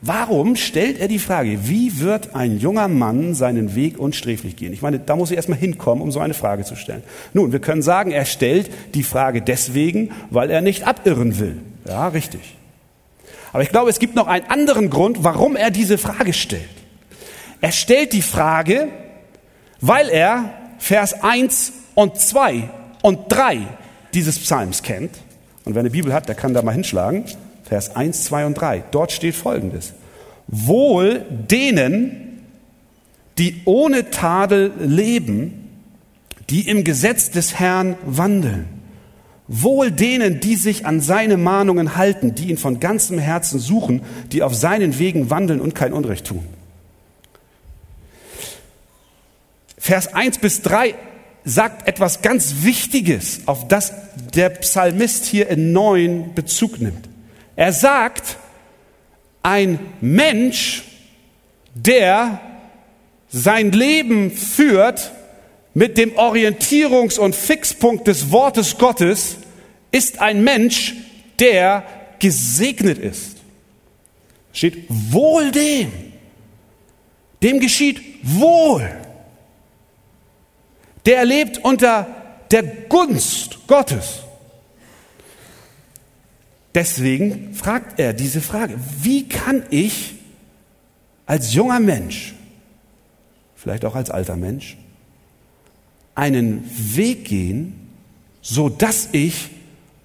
Warum 0.00 0.54
stellt 0.54 1.00
er 1.00 1.08
die 1.08 1.18
Frage, 1.18 1.68
wie 1.68 2.00
wird 2.00 2.34
ein 2.36 2.58
junger 2.58 2.86
Mann 2.86 3.34
seinen 3.34 3.74
Weg 3.74 3.98
unsträflich 3.98 4.54
gehen? 4.54 4.72
Ich 4.72 4.80
meine, 4.80 5.00
da 5.00 5.16
muss 5.16 5.30
ich 5.32 5.36
erstmal 5.36 5.58
hinkommen, 5.58 6.02
um 6.02 6.12
so 6.12 6.20
eine 6.20 6.34
Frage 6.34 6.64
zu 6.64 6.76
stellen. 6.76 7.02
Nun, 7.32 7.50
wir 7.50 7.58
können 7.58 7.82
sagen, 7.82 8.12
er 8.12 8.24
stellt 8.24 8.70
die 8.94 9.02
Frage 9.02 9.42
deswegen, 9.42 10.12
weil 10.30 10.50
er 10.50 10.60
nicht 10.60 10.86
abirren 10.86 11.40
will. 11.40 11.56
Ja, 11.84 12.08
richtig. 12.08 12.40
Aber 13.52 13.62
ich 13.64 13.70
glaube, 13.70 13.90
es 13.90 13.98
gibt 13.98 14.14
noch 14.14 14.28
einen 14.28 14.46
anderen 14.46 14.88
Grund, 14.88 15.24
warum 15.24 15.56
er 15.56 15.72
diese 15.72 15.98
Frage 15.98 16.32
stellt. 16.32 16.62
Er 17.60 17.72
stellt 17.72 18.12
die 18.12 18.22
Frage, 18.22 18.88
weil 19.80 20.08
er 20.10 20.54
Vers 20.78 21.24
1 21.24 21.72
und 21.96 22.16
2 22.16 22.70
und 23.02 23.20
3 23.30 23.66
dieses 24.14 24.38
Psalms 24.38 24.84
kennt. 24.84 25.10
Und 25.64 25.74
wer 25.74 25.80
eine 25.80 25.90
Bibel 25.90 26.12
hat, 26.12 26.28
der 26.28 26.36
kann 26.36 26.54
da 26.54 26.62
mal 26.62 26.72
hinschlagen. 26.72 27.24
Vers 27.68 27.94
1, 27.94 28.24
2 28.24 28.46
und 28.46 28.54
3. 28.54 28.84
Dort 28.90 29.12
steht 29.12 29.34
Folgendes. 29.34 29.92
Wohl 30.46 31.24
denen, 31.28 32.40
die 33.36 33.60
ohne 33.66 34.10
Tadel 34.10 34.72
leben, 34.78 35.68
die 36.48 36.66
im 36.66 36.82
Gesetz 36.82 37.30
des 37.30 37.58
Herrn 37.58 37.96
wandeln. 38.06 38.66
Wohl 39.48 39.90
denen, 39.90 40.40
die 40.40 40.56
sich 40.56 40.86
an 40.86 41.00
seine 41.00 41.36
Mahnungen 41.36 41.96
halten, 41.96 42.34
die 42.34 42.48
ihn 42.48 42.56
von 42.56 42.80
ganzem 42.80 43.18
Herzen 43.18 43.58
suchen, 43.58 44.02
die 44.32 44.42
auf 44.42 44.54
seinen 44.54 44.98
Wegen 44.98 45.28
wandeln 45.28 45.60
und 45.60 45.74
kein 45.74 45.92
Unrecht 45.92 46.26
tun. 46.26 46.44
Vers 49.76 50.14
1 50.14 50.38
bis 50.38 50.62
3 50.62 50.94
sagt 51.44 51.86
etwas 51.86 52.22
ganz 52.22 52.62
Wichtiges, 52.62 53.42
auf 53.46 53.68
das 53.68 53.92
der 54.34 54.50
Psalmist 54.50 55.26
hier 55.26 55.48
in 55.48 55.72
neun 55.72 56.34
Bezug 56.34 56.80
nimmt. 56.80 57.07
Er 57.58 57.72
sagt, 57.72 58.36
ein 59.42 59.80
Mensch, 60.00 60.84
der 61.74 62.40
sein 63.28 63.72
Leben 63.72 64.30
führt 64.30 65.10
mit 65.74 65.98
dem 65.98 66.12
Orientierungs- 66.12 67.18
und 67.18 67.34
Fixpunkt 67.34 68.06
des 68.06 68.30
Wortes 68.30 68.78
Gottes, 68.78 69.38
ist 69.90 70.20
ein 70.20 70.44
Mensch, 70.44 70.94
der 71.40 71.82
gesegnet 72.20 72.98
ist. 72.98 73.38
Steht 74.52 74.84
wohl 74.88 75.50
dem. 75.50 75.90
Dem 77.42 77.58
geschieht 77.58 78.00
wohl. 78.22 78.88
Der 81.06 81.24
lebt 81.24 81.58
unter 81.64 82.06
der 82.52 82.62
Gunst 82.62 83.58
Gottes. 83.66 84.27
Deswegen 86.74 87.54
fragt 87.54 87.98
er 87.98 88.12
diese 88.12 88.40
Frage, 88.40 88.74
wie 89.02 89.28
kann 89.28 89.62
ich 89.70 90.14
als 91.26 91.54
junger 91.54 91.80
Mensch, 91.80 92.34
vielleicht 93.56 93.84
auch 93.84 93.94
als 93.94 94.10
alter 94.10 94.36
Mensch, 94.36 94.76
einen 96.14 96.64
Weg 96.96 97.24
gehen, 97.24 97.74
so 98.40 98.68
dass 98.68 99.08
ich 99.12 99.50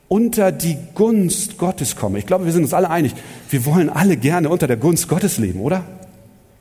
unter 0.07 0.51
die 0.51 0.77
Gunst 0.93 1.57
Gottes 1.57 1.95
komme. 1.95 2.19
Ich 2.19 2.25
glaube, 2.25 2.45
wir 2.45 2.51
sind 2.51 2.63
uns 2.63 2.73
alle 2.73 2.89
einig. 2.89 3.13
Wir 3.49 3.65
wollen 3.65 3.89
alle 3.89 4.15
gerne 4.15 4.49
unter 4.49 4.67
der 4.67 4.77
Gunst 4.77 5.07
Gottes 5.07 5.37
leben, 5.37 5.59
oder? 5.59 5.83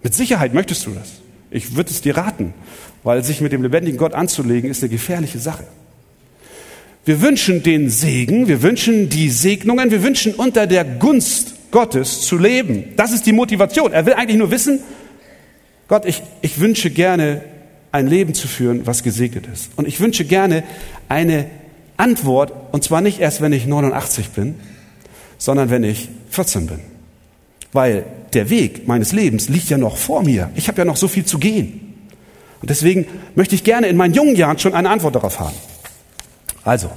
Mit 0.03 0.15
Sicherheit 0.15 0.55
möchtest 0.55 0.87
du 0.87 0.91
das. 0.93 1.09
Ich 1.51 1.77
würde 1.77 1.91
es 1.91 2.01
dir 2.01 2.17
raten, 2.17 2.55
weil 3.03 3.23
sich 3.23 3.41
mit 3.41 3.53
dem 3.53 3.63
lebendigen 3.63 3.99
Gott 3.99 4.15
anzulegen, 4.15 4.71
ist 4.71 4.83
eine 4.83 4.89
gefährliche 4.89 5.39
Sache. 5.39 5.65
Wir 7.05 7.21
wünschen 7.21 7.63
den 7.63 7.91
Segen, 7.91 8.47
wir 8.47 8.63
wünschen 8.63 9.09
die 9.09 9.29
Segnungen, 9.29 9.91
wir 9.91 10.05
wünschen 10.05 10.35
unter 10.35 10.69
der 10.69 10.85
Gunst 10.85 11.55
Gottes 11.73 12.21
zu 12.23 12.39
leben. 12.39 12.85
Das 12.97 13.13
ist 13.13 13.27
die 13.27 13.33
Motivation. 13.33 13.93
Er 13.93 14.07
will 14.07 14.15
eigentlich 14.15 14.37
nur 14.37 14.53
wissen, 14.53 14.81
Gott, 15.89 16.07
ich, 16.07 16.23
ich 16.43 16.61
wünsche 16.61 16.91
gerne 16.91 17.43
ein 17.91 18.07
Leben 18.07 18.35
zu 18.35 18.47
führen, 18.47 18.87
was 18.87 19.03
gesegnet 19.03 19.49
ist. 19.53 19.71
Und 19.77 19.89
ich 19.89 19.99
wünsche 19.99 20.25
gerne 20.25 20.63
eine 21.09 21.47
Antwort, 21.97 22.53
und 22.73 22.85
zwar 22.85 23.01
nicht 23.01 23.21
erst, 23.21 23.41
wenn 23.41 23.53
ich 23.53 23.67
89 23.67 24.31
bin, 24.31 24.55
sondern 25.39 25.71
wenn 25.71 25.83
ich 25.83 26.09
14 26.31 26.69
bin. 26.69 26.81
Weil 27.73 28.05
der 28.33 28.49
Weg 28.49 28.87
meines 28.87 29.13
Lebens 29.13 29.49
liegt 29.49 29.69
ja 29.69 29.77
noch 29.77 29.97
vor 29.97 30.23
mir. 30.23 30.51
Ich 30.55 30.69
habe 30.69 30.79
ja 30.79 30.85
noch 30.85 30.97
so 30.97 31.09
viel 31.09 31.25
zu 31.25 31.39
gehen. 31.39 31.95
Und 32.61 32.71
deswegen 32.71 33.07
möchte 33.35 33.57
ich 33.57 33.65
gerne 33.65 33.89
in 33.89 33.97
meinen 33.97 34.15
jungen 34.15 34.37
Jahren 34.37 34.59
schon 34.59 34.73
eine 34.73 34.89
Antwort 34.89 35.17
darauf 35.17 35.41
haben. 35.41 35.57
Also, 36.65 36.91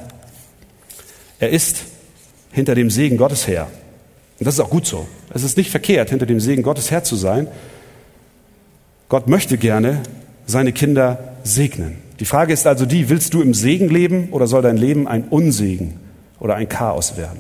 er 1.40 1.50
ist 1.50 1.84
hinter 2.52 2.76
dem 2.76 2.90
Segen 2.90 3.18
Gottes 3.18 3.48
her. 3.48 3.68
Und 4.40 4.46
das 4.46 4.56
ist 4.56 4.60
auch 4.60 4.70
gut 4.70 4.86
so. 4.86 5.08
Es 5.34 5.44
ist 5.44 5.58
nicht 5.58 5.70
verkehrt, 5.70 6.10
hinter 6.10 6.26
dem 6.26 6.40
Segen 6.40 6.64
Gottes 6.64 6.92
her 6.92 7.04
zu 7.04 7.16
sein. 7.16 7.48
Gott 9.10 9.28
möchte 9.28 9.58
gerne 9.58 10.02
seine 10.46 10.74
Kinder 10.74 11.36
segnen. 11.44 11.98
Die 12.20 12.26
Frage 12.26 12.54
ist 12.54 12.66
also 12.66 12.86
die, 12.86 13.10
willst 13.10 13.34
du 13.34 13.42
im 13.42 13.54
Segen 13.54 13.90
leben 13.90 14.30
oder 14.32 14.48
soll 14.48 14.62
dein 14.62 14.78
Leben 14.78 15.08
ein 15.08 15.26
Unsegen 15.26 16.00
oder 16.40 16.56
ein 16.56 16.70
Chaos 16.70 17.18
werden? 17.18 17.40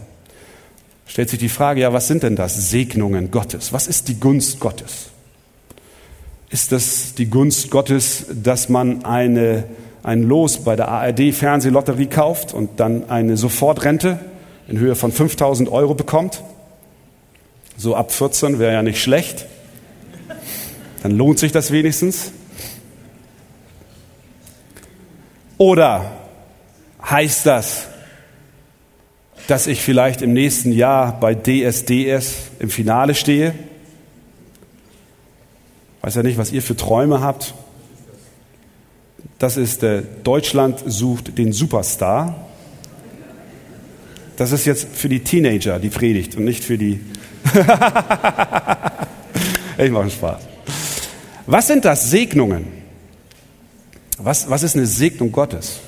Stellt 1.08 1.30
sich 1.30 1.40
die 1.40 1.50
Frage, 1.50 1.82
ja, 1.82 1.94
was 1.94 2.08
sind 2.08 2.24
denn 2.24 2.36
das 2.36 2.70
Segnungen 2.70 3.32
Gottes? 3.32 3.72
Was 3.72 3.88
ist 3.88 4.08
die 4.08 4.20
Gunst 4.20 4.60
Gottes? 4.60 5.12
Ist 6.50 6.72
das 6.72 7.14
die 7.16 7.30
Gunst 7.30 7.72
Gottes, 7.72 8.26
dass 8.34 8.70
man 8.70 9.06
eine 9.06 9.66
ein 10.06 10.22
Los 10.22 10.60
bei 10.60 10.76
der 10.76 10.88
ARD 10.90 11.34
Fernsehlotterie 11.34 12.06
kauft 12.06 12.54
und 12.54 12.80
dann 12.80 13.10
eine 13.10 13.38
Sofortrente 13.38 14.20
in 14.68 14.78
Höhe 14.78 14.96
von 14.96 15.12
5000 15.12 15.68
Euro 15.68 15.96
bekommt. 15.96 16.44
So 17.76 17.96
ab 17.96 18.12
14 18.12 18.60
wäre 18.60 18.72
ja 18.72 18.84
nicht 18.84 19.02
schlecht. 19.02 19.48
Dann 21.02 21.12
lohnt 21.12 21.40
sich 21.40 21.52
das 21.52 21.72
wenigstens. 21.72 22.32
Oder 25.58 26.12
heißt 27.04 27.48
das, 27.48 27.88
dass 29.48 29.66
ich 29.66 29.82
vielleicht 29.82 30.22
im 30.22 30.34
nächsten 30.34 30.72
Jahr 30.72 31.20
bei 31.20 31.34
DSDS 31.34 32.52
im 32.60 32.70
Finale 32.70 33.16
stehe? 33.16 33.56
Weiß 36.02 36.14
ja 36.14 36.22
nicht, 36.22 36.38
was 36.38 36.52
ihr 36.52 36.62
für 36.62 36.76
Träume 36.76 37.22
habt. 37.22 37.56
Das 39.40 39.58
ist 39.58 39.84
äh, 39.84 40.04
Deutschland 40.24 40.82
sucht 40.86 41.38
den 41.38 41.52
Superstar. 41.52 42.48
Das 44.38 44.52
ist 44.52 44.66
jetzt 44.66 44.88
für 44.94 45.10
die 45.10 45.22
Teenager 45.22 45.80
die 45.80 45.90
Predigt 45.90 46.36
und 46.36 46.46
nicht 46.46 46.64
für 46.64 46.78
die. 46.78 47.00
ich 49.78 49.92
mache 49.92 50.10
Spaß. 50.10 50.42
Was 51.48 51.68
sind 51.68 51.86
das 51.86 52.10
Segnungen? 52.10 52.68
Was, 54.18 54.50
was 54.50 54.64
ist 54.64 54.76
eine 54.76 54.86
Segnung 54.86 55.32
Gottes? 55.32 55.80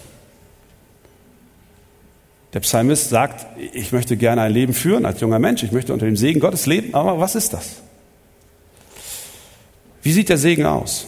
Der 2.54 2.60
Psalmist 2.62 3.10
sagt, 3.10 3.46
ich 3.74 3.92
möchte 3.92 4.18
gerne 4.18 4.42
ein 4.42 4.54
Leben 4.54 4.74
führen 4.74 5.06
als 5.06 5.20
junger 5.20 5.40
Mensch, 5.40 5.64
ich 5.64 5.72
möchte 5.72 5.94
unter 5.94 6.06
dem 6.06 6.16
Segen 6.16 6.40
Gottes 6.40 6.66
leben, 6.66 6.94
aber 6.94 7.20
was 7.20 7.36
ist 7.36 7.54
das? 7.54 7.82
Wie 10.02 10.12
sieht 10.12 10.30
der 10.30 10.38
Segen 10.38 10.66
aus? 10.66 11.08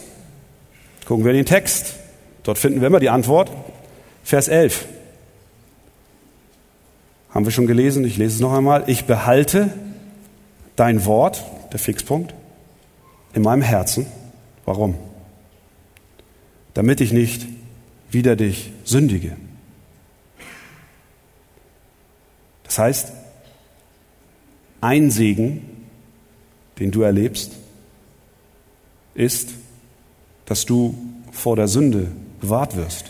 Gucken 1.06 1.24
wir 1.24 1.30
in 1.30 1.38
den 1.38 1.46
Text. 1.46 1.94
Dort 2.42 2.58
finden 2.58 2.80
wir 2.80 2.88
immer 2.88 3.00
die 3.00 3.10
Antwort. 3.10 3.50
Vers 4.22 4.48
11. 4.48 4.86
Haben 7.30 7.44
wir 7.44 7.52
schon 7.52 7.66
gelesen? 7.66 8.04
Ich 8.04 8.16
lese 8.16 8.36
es 8.36 8.40
noch 8.40 8.52
einmal. 8.52 8.84
Ich 8.86 9.04
behalte 9.04 9.72
dein 10.76 11.04
Wort, 11.04 11.44
der 11.72 11.78
Fixpunkt, 11.78 12.34
in 13.34 13.42
meinem 13.42 13.62
Herzen. 13.62 14.06
Warum? 14.64 14.96
Damit 16.74 17.00
ich 17.00 17.12
nicht 17.12 17.46
wider 18.10 18.36
dich 18.36 18.72
sündige. 18.84 19.36
Das 22.64 22.78
heißt, 22.78 23.12
ein 24.80 25.10
Segen, 25.10 25.86
den 26.78 26.90
du 26.90 27.02
erlebst, 27.02 27.52
ist, 29.14 29.50
dass 30.46 30.66
du 30.66 30.96
vor 31.30 31.56
der 31.56 31.68
Sünde 31.68 32.10
bewahrt 32.40 32.76
wirst. 32.76 33.06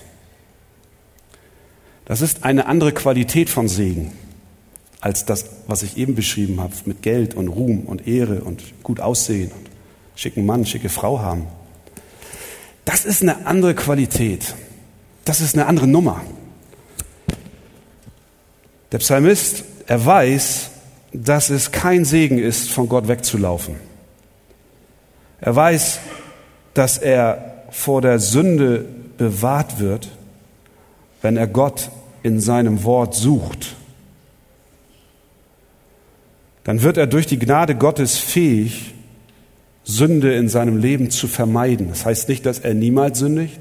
Das 2.05 2.21
ist 2.21 2.45
eine 2.45 2.67
andere 2.67 2.93
Qualität 2.93 3.51
von 3.51 3.69
Segen 3.69 4.13
als 5.01 5.25
das, 5.25 5.47
was 5.67 5.83
ich 5.83 5.97
eben 5.97 6.15
beschrieben 6.15 6.61
habe, 6.61 6.75
mit 6.85 7.03
Geld 7.03 7.35
und 7.35 7.49
Ruhm 7.49 7.81
und 7.87 8.07
Ehre 8.07 8.43
und 8.43 8.63
gut 8.83 9.01
aussehen 9.01 9.51
und 9.51 9.71
schicken 10.15 10.45
Mann, 10.45 10.67
schicke 10.67 10.91
Frau 10.91 11.21
haben. 11.21 11.47
Das 12.85 13.05
ist 13.05 13.23
eine 13.23 13.47
andere 13.47 13.75
Qualität. 13.75 14.55
Das 15.25 15.41
ist 15.41 15.55
eine 15.55 15.67
andere 15.67 15.87
Nummer. 15.87 16.21
Der 18.93 18.99
Psalmist, 18.99 19.65
er 19.87 20.05
weiß, 20.05 20.71
dass 21.13 21.51
es 21.51 21.73
kein 21.73 22.05
Segen 22.05 22.39
ist, 22.39 22.71
von 22.71 22.89
Gott 22.89 23.09
wegzulaufen. 23.09 23.77
Er 25.41 25.57
weiß, 25.57 26.01
dass 26.75 26.99
er 26.99 27.65
vor 27.71 28.03
der 28.03 28.19
Sünde 28.19 28.85
bewahrt 29.21 29.79
wird, 29.79 30.09
wenn 31.21 31.37
er 31.37 31.47
Gott 31.47 31.91
in 32.23 32.41
seinem 32.41 32.85
Wort 32.85 33.15
sucht. 33.15 33.77
dann 36.65 36.83
wird 36.83 36.97
er 36.97 37.07
durch 37.07 37.27
die 37.27 37.39
Gnade 37.39 37.75
Gottes 37.75 38.17
fähig, 38.17 38.95
Sünde 39.85 40.35
in 40.35 40.49
seinem 40.49 40.77
Leben 40.77 41.11
zu 41.11 41.27
vermeiden. 41.27 41.89
Das 41.89 42.07
heißt 42.07 42.29
nicht, 42.29 42.47
dass 42.47 42.61
er 42.61 42.75
niemals 42.75 43.19
sündigt, 43.19 43.61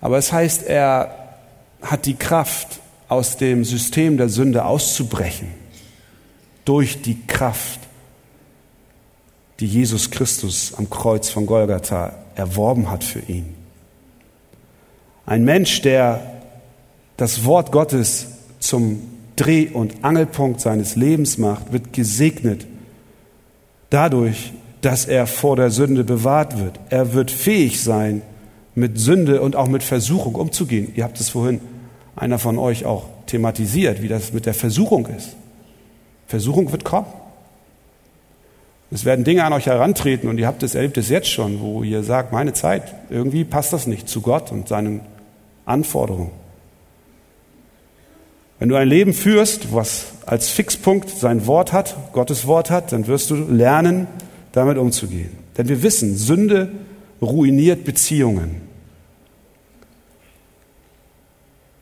aber 0.00 0.18
es 0.18 0.32
heißt, 0.32 0.64
er 0.64 1.36
hat 1.82 2.06
die 2.06 2.14
Kraft, 2.14 2.80
aus 3.08 3.36
dem 3.36 3.64
System 3.64 4.16
der 4.16 4.28
Sünde 4.28 4.64
auszubrechen, 4.64 5.48
durch 6.64 7.02
die 7.02 7.18
Kraft, 7.26 7.80
die 9.58 9.66
Jesus 9.66 10.12
Christus 10.12 10.74
am 10.74 10.88
Kreuz 10.88 11.28
von 11.28 11.46
Golgatha 11.46 12.14
erworben 12.36 12.88
hat 12.88 13.02
für 13.02 13.18
ihn. 13.20 13.59
Ein 15.26 15.44
Mensch, 15.44 15.82
der 15.82 16.20
das 17.16 17.44
Wort 17.44 17.72
Gottes 17.72 18.26
zum 18.58 19.00
Dreh- 19.36 19.68
und 19.68 20.04
Angelpunkt 20.04 20.60
seines 20.60 20.96
Lebens 20.96 21.38
macht, 21.38 21.72
wird 21.72 21.92
gesegnet 21.92 22.66
dadurch, 23.90 24.52
dass 24.80 25.04
er 25.04 25.26
vor 25.26 25.56
der 25.56 25.70
Sünde 25.70 26.04
bewahrt 26.04 26.58
wird. 26.58 26.80
Er 26.88 27.12
wird 27.12 27.30
fähig 27.30 27.82
sein, 27.82 28.22
mit 28.74 28.98
Sünde 28.98 29.42
und 29.42 29.56
auch 29.56 29.68
mit 29.68 29.82
Versuchung 29.82 30.34
umzugehen. 30.34 30.92
Ihr 30.94 31.04
habt 31.04 31.20
es 31.20 31.28
vorhin 31.28 31.60
einer 32.16 32.38
von 32.38 32.58
euch 32.58 32.84
auch 32.84 33.06
thematisiert, 33.26 34.02
wie 34.02 34.08
das 34.08 34.32
mit 34.32 34.46
der 34.46 34.54
Versuchung 34.54 35.06
ist. 35.06 35.36
Versuchung 36.26 36.70
wird 36.72 36.84
kommen. 36.84 37.06
Es 38.92 39.04
werden 39.04 39.24
Dinge 39.24 39.44
an 39.44 39.52
euch 39.52 39.66
herantreten 39.66 40.28
und 40.28 40.38
ihr 40.38 40.46
habt 40.46 40.62
es 40.62 40.74
erlebt 40.74 40.98
es 40.98 41.08
jetzt 41.08 41.28
schon, 41.28 41.60
wo 41.60 41.84
ihr 41.84 42.02
sagt, 42.02 42.32
meine 42.32 42.52
Zeit, 42.52 42.94
irgendwie 43.08 43.44
passt 43.44 43.72
das 43.72 43.86
nicht 43.86 44.08
zu 44.08 44.20
Gott 44.20 44.50
und 44.50 44.66
seinen 44.66 45.00
Anforderungen. 45.64 46.32
Wenn 48.58 48.68
du 48.68 48.76
ein 48.76 48.88
Leben 48.88 49.14
führst, 49.14 49.72
was 49.72 50.06
als 50.26 50.50
Fixpunkt 50.50 51.08
sein 51.08 51.46
Wort 51.46 51.72
hat, 51.72 51.96
Gottes 52.12 52.46
Wort 52.46 52.70
hat, 52.70 52.92
dann 52.92 53.06
wirst 53.06 53.30
du 53.30 53.36
lernen, 53.36 54.06
damit 54.52 54.76
umzugehen. 54.76 55.30
Denn 55.56 55.68
wir 55.68 55.82
wissen, 55.82 56.16
Sünde 56.16 56.70
ruiniert 57.22 57.84
Beziehungen. 57.84 58.60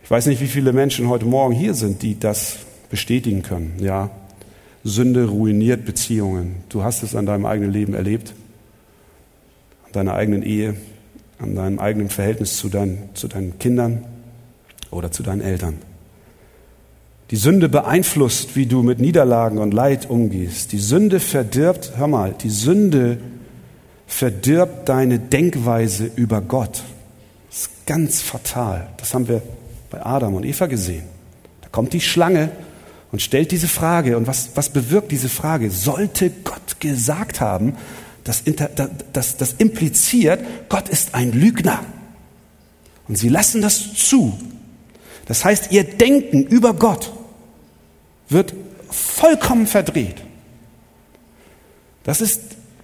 Ich 0.05 0.11
weiß 0.11 0.27
nicht, 0.27 0.41
wie 0.41 0.47
viele 0.47 0.73
Menschen 0.73 1.09
heute 1.09 1.25
Morgen 1.25 1.55
hier 1.55 1.75
sind, 1.75 2.03
die 2.03 2.19
das 2.19 2.59
bestätigen 2.91 3.43
können. 3.43 3.77
Ja, 3.81 4.11
Sünde 4.85 5.27
ruiniert 5.27 5.85
Beziehungen. 5.85 6.57
Du 6.69 6.83
hast 6.83 7.03
es 7.03 7.15
an 7.15 7.27
deinem 7.27 7.47
eigenen 7.47 7.73
Leben 7.73 7.95
erlebt, 7.95 8.35
an 9.87 9.93
deiner 9.93 10.15
eigenen 10.15 10.43
Ehe, 10.43 10.77
an 11.39 11.55
deinem 11.55 11.79
eigenen 11.79 12.11
Verhältnis 12.11 12.57
zu 12.57 12.69
deinen, 12.69 13.11
zu 13.15 13.29
deinen 13.29 13.59
Kindern 13.59 14.05
oder 14.91 15.11
zu 15.11 15.23
deinen 15.23 15.41
Eltern. 15.41 15.79
Die 17.31 17.37
Sünde 17.37 17.69
beeinflusst, 17.69 18.57
wie 18.57 18.67
du 18.67 18.83
mit 18.83 19.01
Niederlagen 19.01 19.59
und 19.59 19.75
Leid 19.75 20.09
umgehst. 20.09 20.73
Die 20.73 20.79
Sünde 20.79 21.21
verdirbt, 21.21 21.93
hör 21.97 22.07
mal, 22.07 22.35
die 22.41 22.49
Sünde 22.49 23.19
verdirbt 24.07 24.89
deine 24.89 25.19
Denkweise 25.19 26.11
über 26.17 26.41
Gott. 26.41 26.83
Das 27.51 27.61
ist 27.61 27.87
ganz 27.87 28.23
fatal. 28.23 28.89
Das 28.97 29.13
haben 29.13 29.29
wir 29.29 29.43
bei 29.91 30.05
Adam 30.05 30.35
und 30.35 30.45
Eva 30.45 30.67
gesehen. 30.67 31.05
Da 31.61 31.69
kommt 31.69 31.93
die 31.93 32.01
Schlange 32.01 32.51
und 33.11 33.23
stellt 33.23 33.51
diese 33.51 33.69
Frage. 33.69 34.17
Und 34.17 34.27
was, 34.27 34.51
was 34.55 34.71
bewirkt 34.71 35.11
diese 35.13 35.29
Frage? 35.29 35.71
Sollte 35.71 36.31
Gott 36.31 36.81
gesagt 36.81 37.41
haben, 37.41 37.77
das, 38.25 38.43
das, 39.13 39.37
das 39.39 39.53
impliziert, 39.55 40.45
Gott 40.69 40.89
ist 40.89 41.15
ein 41.15 41.33
Lügner. 41.33 41.85
Und 43.09 43.17
sie 43.17 43.31
lassen 43.31 43.63
das 43.63 43.95
zu. 43.95 44.39
Das 45.25 45.45
heißt, 45.45 45.73
ihr 45.73 45.85
Denken 45.85 46.43
über 46.45 46.75
Gott 46.75 47.13
wird 48.29 48.55
vollkommen 48.91 49.67
verdreht. 49.67 50.23
Das 52.05 52.21
ist, 52.21 52.41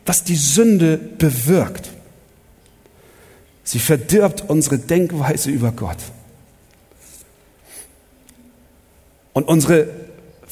was 0.06 0.24
die 0.24 0.36
Sünde 0.36 0.96
bewirkt. 0.96 1.90
Sie 3.64 3.78
verdirbt 3.78 4.44
unsere 4.48 4.78
Denkweise 4.78 5.50
über 5.50 5.72
Gott. 5.72 5.98
Und 9.32 9.48
unsere 9.48 10.03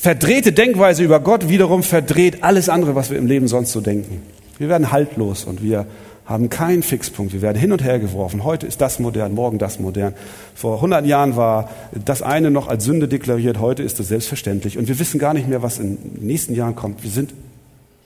verdrehte 0.02 0.52
Denkweise 0.52 1.04
über 1.04 1.20
Gott 1.20 1.48
wiederum 1.48 1.84
verdreht 1.84 2.42
alles 2.42 2.68
andere, 2.68 2.96
was 2.96 3.10
wir 3.10 3.18
im 3.18 3.28
Leben 3.28 3.46
sonst 3.46 3.70
so 3.70 3.80
denken. 3.80 4.20
Wir 4.58 4.68
werden 4.68 4.90
haltlos 4.90 5.44
und 5.44 5.62
wir 5.62 5.86
haben 6.26 6.50
keinen 6.50 6.82
Fixpunkt. 6.82 7.32
Wir 7.32 7.40
werden 7.40 7.56
hin 7.56 7.70
und 7.70 7.84
her 7.84 8.00
geworfen. 8.00 8.42
Heute 8.42 8.66
ist 8.66 8.80
das 8.80 8.98
modern, 8.98 9.32
morgen 9.32 9.58
das 9.58 9.78
modern. 9.78 10.14
Vor 10.56 10.76
100 10.76 11.06
Jahren 11.06 11.36
war 11.36 11.70
das 12.04 12.20
eine 12.20 12.50
noch 12.50 12.66
als 12.66 12.84
Sünde 12.84 13.06
deklariert, 13.06 13.60
heute 13.60 13.84
ist 13.84 14.00
es 14.00 14.08
selbstverständlich. 14.08 14.76
Und 14.76 14.88
wir 14.88 14.98
wissen 14.98 15.20
gar 15.20 15.34
nicht 15.34 15.46
mehr, 15.46 15.62
was 15.62 15.78
in 15.78 15.96
den 15.96 16.26
nächsten 16.26 16.56
Jahren 16.56 16.74
kommt. 16.74 17.04
Wir 17.04 17.10
sind 17.10 17.32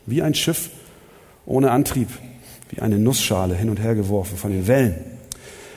wie 0.04 0.20
ein 0.20 0.34
Schiff 0.34 0.68
ohne 1.46 1.70
Antrieb, 1.70 2.08
wie 2.68 2.82
eine 2.82 2.98
Nussschale 2.98 3.54
hin 3.54 3.70
und 3.70 3.80
her 3.80 3.94
geworfen 3.94 4.36
von 4.36 4.52
den 4.52 4.66
Wellen. 4.66 4.96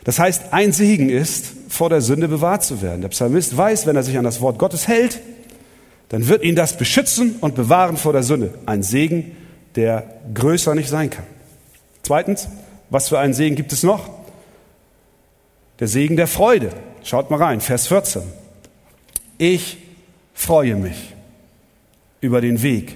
Das 0.03 0.19
heißt, 0.19 0.51
ein 0.51 0.73
Segen 0.73 1.09
ist, 1.09 1.53
vor 1.69 1.89
der 1.89 2.01
Sünde 2.01 2.27
bewahrt 2.27 2.65
zu 2.65 2.81
werden. 2.81 2.99
Der 3.03 3.09
Psalmist 3.09 3.55
weiß, 3.55 3.87
wenn 3.87 3.95
er 3.95 4.03
sich 4.03 4.17
an 4.17 4.25
das 4.25 4.41
Wort 4.41 4.59
Gottes 4.59 4.85
hält, 4.89 5.21
dann 6.09 6.27
wird 6.27 6.43
ihn 6.43 6.55
das 6.55 6.77
beschützen 6.77 7.35
und 7.39 7.55
bewahren 7.55 7.97
vor 7.97 8.13
der 8.13 8.23
Sünde. 8.23 8.53
Ein 8.65 8.83
Segen, 8.83 9.35
der 9.75 10.21
größer 10.33 10.75
nicht 10.75 10.89
sein 10.89 11.09
kann. 11.09 11.25
Zweitens, 12.03 12.47
was 12.89 13.09
für 13.09 13.19
einen 13.19 13.33
Segen 13.33 13.55
gibt 13.55 13.71
es 13.71 13.83
noch? 13.83 14.09
Der 15.79 15.87
Segen 15.87 16.17
der 16.17 16.27
Freude. 16.27 16.71
Schaut 17.03 17.29
mal 17.29 17.41
rein, 17.41 17.61
Vers 17.61 17.87
14. 17.87 18.23
Ich 19.37 19.77
freue 20.33 20.75
mich 20.75 21.13
über 22.21 22.41
den 22.41 22.61
Weg, 22.61 22.95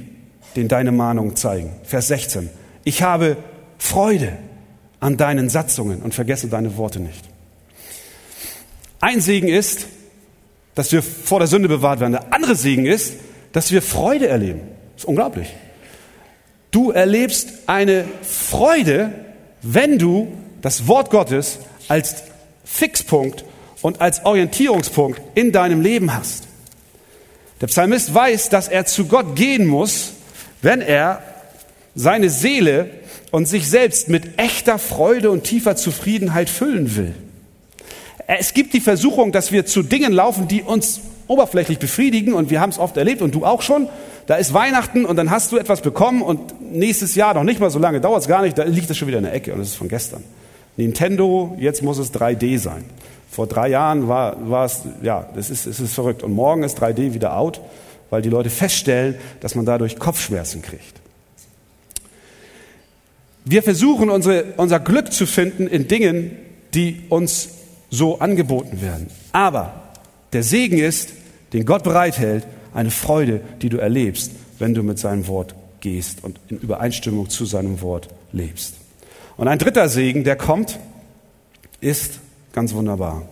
den 0.56 0.67
deine 0.67 0.91
Mahnungen 0.91 1.36
zeigen. 1.36 1.71
Vers 1.84 2.08
16. 2.08 2.49
Ich 2.84 3.04
habe 3.04 3.38
Freude 3.78 4.34
an 4.99 5.17
deinen 5.17 5.49
Satzungen 5.49 6.02
und 6.02 6.13
vergesse 6.13 6.47
deine 6.47 6.76
Worte 6.78 6.99
nicht. 6.99 7.23
Ein 8.99 9.21
Segen 9.21 9.47
ist, 9.47 9.86
dass 10.75 10.91
wir 10.91 11.01
vor 11.01 11.39
der 11.39 11.47
Sünde 11.47 11.67
bewahrt 11.69 11.99
werden. 11.99 12.13
Der 12.13 12.33
andere 12.33 12.55
Segen 12.55 12.86
ist, 12.86 13.13
dass 13.51 13.71
wir 13.71 13.81
Freude 13.81 14.27
erleben. 14.27 14.62
Das 14.93 15.03
ist 15.03 15.07
unglaublich. 15.07 15.47
Du 16.71 16.91
erlebst 16.91 17.49
eine 17.67 18.05
Freude, 18.23 19.12
wenn 19.62 19.99
du 19.99 20.33
das 20.62 20.88
Wort 20.88 21.12
Gottes 21.12 21.59
als 21.88 22.23
Fixpunkt 22.65 23.45
und 23.81 24.01
als 24.01 24.25
Orientierungspunkt 24.25 25.21
in 25.36 25.51
deinem 25.51 25.81
Leben 25.81 26.13
hast. 26.13 26.45
Der 27.62 27.67
Psalmist 27.67 28.13
weiß, 28.13 28.49
dass 28.49 28.67
er 28.67 28.86
zu 28.86 29.05
Gott 29.05 29.36
gehen 29.36 29.67
muss, 29.67 30.13
wenn 30.62 30.81
er 30.81 31.21
seine 31.95 32.29
Seele 32.29 32.89
und 33.31 33.47
sich 33.47 33.69
selbst 33.69 34.09
mit 34.09 34.39
echter 34.39 34.79
Freude 34.79 35.29
und 35.29 35.43
tiefer 35.43 35.75
Zufriedenheit 35.75 36.49
füllen 36.49 36.95
will. 36.95 37.13
Es 38.39 38.53
gibt 38.53 38.73
die 38.73 38.81
Versuchung, 38.81 39.31
dass 39.31 39.51
wir 39.51 39.65
zu 39.65 39.83
Dingen 39.83 40.13
laufen, 40.13 40.47
die 40.47 40.61
uns 40.61 41.01
oberflächlich 41.27 41.79
befriedigen 41.79 42.33
und 42.33 42.49
wir 42.49 42.59
haben 42.61 42.69
es 42.69 42.79
oft 42.79 42.97
erlebt 42.97 43.21
und 43.21 43.33
du 43.33 43.45
auch 43.45 43.61
schon 43.61 43.87
da 44.25 44.35
ist 44.35 44.53
Weihnachten 44.53 45.05
und 45.05 45.15
dann 45.17 45.29
hast 45.29 45.51
du 45.51 45.57
etwas 45.57 45.81
bekommen 45.81 46.21
und 46.21 46.71
nächstes 46.73 47.15
Jahr, 47.15 47.33
noch 47.33 47.43
nicht 47.43 47.59
mal 47.59 47.69
so 47.69 47.79
lange, 47.79 47.99
dauert 47.99 48.21
es 48.21 48.27
gar 48.27 48.41
nicht, 48.41 48.57
da 48.57 48.63
liegt 48.63 48.89
es 48.89 48.97
schon 48.97 49.07
wieder 49.07 49.17
in 49.17 49.25
der 49.25 49.33
Ecke 49.33 49.51
und 49.53 49.59
das 49.59 49.69
ist 49.69 49.75
von 49.75 49.89
gestern. 49.89 50.23
Nintendo, 50.77 51.55
jetzt 51.59 51.83
muss 51.83 51.97
es 51.97 52.13
3D 52.13 52.57
sein. 52.57 52.85
Vor 53.29 53.47
drei 53.47 53.69
Jahren 53.69 54.07
war, 54.07 54.49
war 54.49 54.65
es, 54.65 54.83
ja, 55.01 55.27
das 55.35 55.49
ist, 55.49 55.65
es 55.65 55.79
ist 55.79 55.93
verrückt. 55.93 56.23
Und 56.23 56.33
morgen 56.33 56.63
ist 56.63 56.81
3D 56.81 57.13
wieder 57.13 57.37
out, 57.37 57.61
weil 58.09 58.21
die 58.21 58.29
Leute 58.29 58.49
feststellen, 58.49 59.15
dass 59.39 59.55
man 59.55 59.65
dadurch 59.65 59.97
Kopfschmerzen 59.99 60.61
kriegt. 60.61 61.01
Wir 63.45 63.61
versuchen 63.61 64.09
unsere, 64.09 64.45
unser 64.57 64.79
Glück 64.79 65.11
zu 65.11 65.25
finden 65.25 65.67
in 65.67 65.87
Dingen, 65.87 66.37
die 66.73 67.01
uns 67.09 67.49
so 67.93 68.17
angeboten 68.19 68.82
werden. 68.82 69.08
Aber 69.34 69.73
der 70.34 70.41
Segen 70.41 70.79
ist, 70.79 71.13
den 71.53 71.63
Gott 71.65 71.84
bereithält, 71.84 72.47
eine 72.73 72.89
Freude, 72.89 73.41
die 73.62 73.69
du 73.69 73.77
erlebst, 73.77 74.32
wenn 74.58 74.73
du 74.73 74.82
mit 74.82 74.97
seinem 74.97 75.27
Wort 75.27 75.53
gehst 75.79 76.23
und 76.23 76.39
in 76.49 76.58
Übereinstimmung 76.58 77.29
zu 77.29 77.45
seinem 77.45 77.82
Wort 77.82 78.08
lebst. 78.32 78.75
Und 79.38 79.47
ein 79.47 79.60
dritter 79.60 79.89
Segen, 79.89 80.23
der 80.23 80.36
kommt, 80.36 80.79
ist 81.82 82.19
ganz 82.51 82.73
wunderbar. 82.73 83.27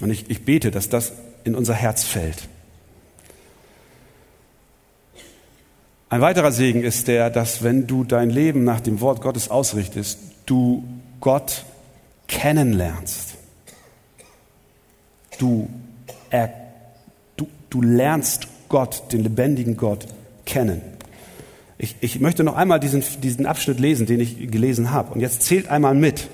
Und 0.00 0.10
ich, 0.10 0.30
ich 0.30 0.46
bete, 0.46 0.70
dass 0.70 0.88
das 0.88 1.12
in 1.44 1.54
unser 1.54 1.74
Herz 1.74 2.04
fällt. 2.04 2.48
Ein 6.08 6.22
weiterer 6.22 6.52
Segen 6.52 6.82
ist 6.82 7.08
der, 7.08 7.28
dass 7.28 7.62
wenn 7.62 7.86
du 7.86 8.04
dein 8.04 8.30
Leben 8.30 8.64
nach 8.64 8.80
dem 8.80 9.02
Wort 9.02 9.20
Gottes 9.20 9.50
ausrichtest, 9.50 10.18
du 10.46 10.82
Gott 11.20 11.64
kennenlernst. 12.26 13.34
Du 15.38 15.68
erkennst 16.30 16.66
Du 17.70 17.82
lernst 17.82 18.48
Gott, 18.70 19.12
den 19.12 19.22
lebendigen 19.22 19.76
Gott, 19.76 20.06
kennen. 20.44 20.80
Ich, 21.78 21.96
ich 22.00 22.20
möchte 22.20 22.42
noch 22.42 22.56
einmal 22.56 22.80
diesen, 22.80 23.04
diesen 23.22 23.44
Abschnitt 23.44 23.80
lesen, 23.80 24.06
den 24.06 24.20
ich 24.20 24.50
gelesen 24.50 24.92
habe. 24.92 25.12
Und 25.12 25.20
jetzt 25.20 25.42
zählt 25.42 25.68
einmal 25.68 25.94
mit, 25.94 26.28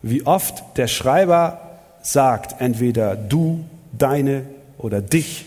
wie 0.00 0.24
oft 0.26 0.78
der 0.78 0.86
Schreiber 0.86 1.80
sagt, 2.02 2.60
entweder 2.62 3.14
du, 3.14 3.64
deine 3.92 4.44
oder 4.78 5.02
dich 5.02 5.44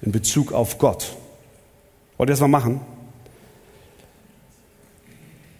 in 0.00 0.12
Bezug 0.12 0.52
auf 0.52 0.78
Gott. 0.78 1.16
Wollt 2.18 2.30
ihr 2.30 2.34
das 2.34 2.40
mal 2.40 2.46
machen? 2.46 2.80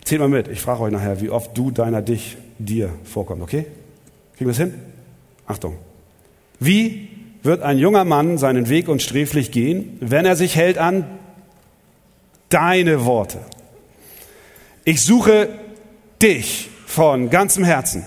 Zählt 0.04 0.20
mal 0.20 0.28
mit. 0.28 0.48
Ich 0.48 0.60
frage 0.60 0.80
euch 0.80 0.92
nachher, 0.92 1.20
wie 1.20 1.30
oft 1.30 1.58
du, 1.58 1.72
deiner, 1.72 2.02
dich, 2.02 2.36
dir 2.64 2.90
vorkommt, 3.04 3.42
okay? 3.42 3.66
Kriegen 4.36 4.48
wir 4.48 4.52
es 4.52 4.58
hin? 4.58 4.74
Achtung. 5.46 5.76
Wie 6.58 7.08
wird 7.42 7.62
ein 7.62 7.78
junger 7.78 8.04
Mann 8.04 8.38
seinen 8.38 8.68
Weg 8.68 8.88
unsträflich 8.88 9.50
gehen, 9.50 9.96
wenn 10.00 10.24
er 10.24 10.36
sich 10.36 10.56
hält 10.56 10.78
an 10.78 11.04
deine 12.48 13.04
Worte? 13.04 13.38
Ich 14.84 15.02
suche 15.02 15.48
dich 16.22 16.70
von 16.86 17.30
ganzem 17.30 17.64
Herzen. 17.64 18.04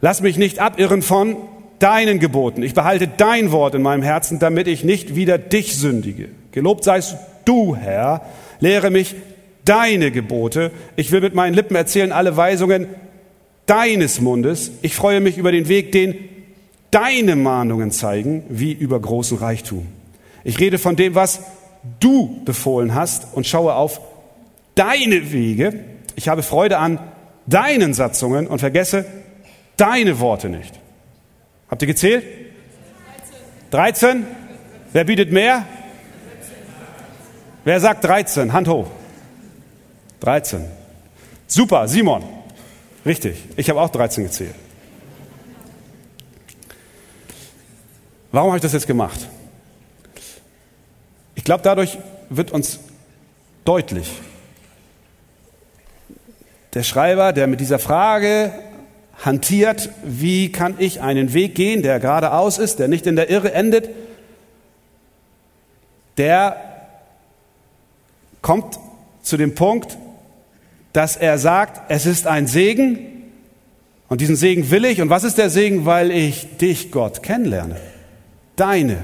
Lass 0.00 0.20
mich 0.20 0.36
nicht 0.36 0.58
abirren 0.58 1.02
von 1.02 1.36
deinen 1.78 2.18
Geboten. 2.20 2.62
Ich 2.62 2.74
behalte 2.74 3.08
dein 3.08 3.50
Wort 3.50 3.74
in 3.74 3.82
meinem 3.82 4.02
Herzen, 4.02 4.38
damit 4.38 4.68
ich 4.68 4.84
nicht 4.84 5.14
wieder 5.16 5.38
dich 5.38 5.76
sündige. 5.76 6.28
Gelobt 6.52 6.84
seist 6.84 7.16
du, 7.44 7.74
Herr. 7.76 8.22
Lehre 8.60 8.90
mich 8.90 9.16
deine 9.64 10.10
Gebote. 10.10 10.70
Ich 10.96 11.10
will 11.12 11.20
mit 11.20 11.34
meinen 11.34 11.54
Lippen 11.54 11.76
erzählen 11.76 12.12
alle 12.12 12.36
Weisungen 12.36 12.86
deines 13.72 14.20
Mundes. 14.20 14.70
Ich 14.82 14.94
freue 14.94 15.22
mich 15.22 15.38
über 15.38 15.50
den 15.50 15.66
Weg, 15.66 15.92
den 15.92 16.28
deine 16.90 17.36
Mahnungen 17.36 17.90
zeigen, 17.90 18.44
wie 18.50 18.70
über 18.70 19.00
großen 19.00 19.38
Reichtum. 19.38 19.86
Ich 20.44 20.60
rede 20.60 20.78
von 20.78 20.94
dem, 20.94 21.14
was 21.14 21.40
du 21.98 22.42
befohlen 22.44 22.94
hast 22.94 23.28
und 23.32 23.46
schaue 23.46 23.72
auf 23.72 24.02
deine 24.74 25.32
Wege. 25.32 25.84
Ich 26.16 26.28
habe 26.28 26.42
Freude 26.42 26.76
an 26.76 26.98
deinen 27.46 27.94
Satzungen 27.94 28.46
und 28.46 28.58
vergesse 28.58 29.06
deine 29.78 30.20
Worte 30.20 30.50
nicht. 30.50 30.78
Habt 31.70 31.80
ihr 31.80 31.88
gezählt? 31.88 32.24
13. 33.70 34.26
Wer 34.92 35.04
bietet 35.04 35.32
mehr? 35.32 35.64
Wer 37.64 37.80
sagt 37.80 38.04
13? 38.04 38.52
Hand 38.52 38.68
hoch. 38.68 38.88
13. 40.20 40.60
Super, 41.46 41.88
Simon. 41.88 42.41
Richtig. 43.04 43.36
Ich 43.56 43.68
habe 43.68 43.80
auch 43.80 43.90
13 43.90 44.24
gezählt. 44.24 44.54
Warum 48.30 48.50
habe 48.50 48.58
ich 48.58 48.62
das 48.62 48.72
jetzt 48.72 48.86
gemacht? 48.86 49.28
Ich 51.34 51.44
glaube, 51.44 51.62
dadurch 51.62 51.98
wird 52.30 52.50
uns 52.50 52.78
deutlich, 53.64 54.10
der 56.74 56.82
Schreiber, 56.82 57.32
der 57.32 57.46
mit 57.46 57.60
dieser 57.60 57.78
Frage 57.78 58.52
hantiert, 59.24 59.90
wie 60.02 60.50
kann 60.50 60.76
ich 60.78 61.02
einen 61.02 61.34
Weg 61.34 61.54
gehen, 61.54 61.82
der 61.82 62.00
geradeaus 62.00 62.58
ist, 62.58 62.78
der 62.78 62.88
nicht 62.88 63.06
in 63.06 63.16
der 63.16 63.28
Irre 63.28 63.52
endet, 63.52 63.90
der 66.16 66.56
kommt 68.40 68.78
zu 69.22 69.36
dem 69.36 69.54
Punkt, 69.54 69.98
dass 70.92 71.16
er 71.16 71.38
sagt, 71.38 71.90
es 71.90 72.06
ist 72.06 72.26
ein 72.26 72.46
Segen 72.46 72.98
und 74.08 74.20
diesen 74.20 74.36
Segen 74.36 74.70
will 74.70 74.84
ich. 74.84 75.00
Und 75.00 75.08
was 75.08 75.24
ist 75.24 75.38
der 75.38 75.48
Segen? 75.48 75.86
Weil 75.86 76.10
ich 76.10 76.58
dich, 76.58 76.90
Gott, 76.90 77.22
kennenlerne. 77.22 77.76
Deine 78.56 78.98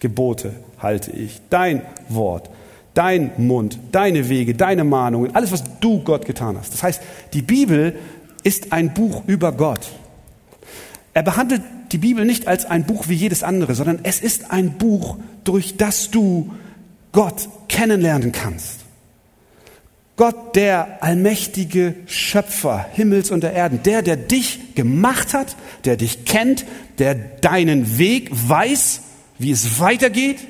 Gebote 0.00 0.52
halte 0.78 1.12
ich, 1.12 1.40
dein 1.50 1.82
Wort, 2.08 2.50
dein 2.94 3.30
Mund, 3.36 3.78
deine 3.92 4.28
Wege, 4.28 4.54
deine 4.54 4.82
Mahnungen, 4.82 5.34
alles, 5.34 5.52
was 5.52 5.62
du 5.80 6.00
Gott 6.02 6.26
getan 6.26 6.56
hast. 6.58 6.72
Das 6.72 6.82
heißt, 6.82 7.00
die 7.32 7.42
Bibel 7.42 7.94
ist 8.42 8.72
ein 8.72 8.92
Buch 8.92 9.22
über 9.26 9.52
Gott. 9.52 9.92
Er 11.14 11.22
behandelt 11.22 11.62
die 11.92 11.98
Bibel 11.98 12.24
nicht 12.24 12.46
als 12.48 12.64
ein 12.64 12.84
Buch 12.84 13.08
wie 13.08 13.14
jedes 13.14 13.42
andere, 13.42 13.74
sondern 13.74 14.00
es 14.02 14.20
ist 14.20 14.50
ein 14.50 14.78
Buch, 14.78 15.16
durch 15.44 15.76
das 15.76 16.10
du 16.10 16.52
Gott 17.12 17.48
kennenlernen 17.68 18.32
kannst. 18.32 18.79
Gott, 20.20 20.54
der 20.54 21.02
allmächtige 21.02 21.94
Schöpfer 22.04 22.84
Himmels 22.92 23.30
und 23.30 23.42
der 23.42 23.54
Erden, 23.54 23.82
der, 23.84 24.02
der 24.02 24.18
dich 24.18 24.74
gemacht 24.74 25.32
hat, 25.32 25.56
der 25.86 25.96
dich 25.96 26.26
kennt, 26.26 26.66
der 26.98 27.14
deinen 27.14 27.96
Weg 27.96 28.28
weiß, 28.30 29.00
wie 29.38 29.50
es 29.50 29.80
weitergeht, 29.80 30.40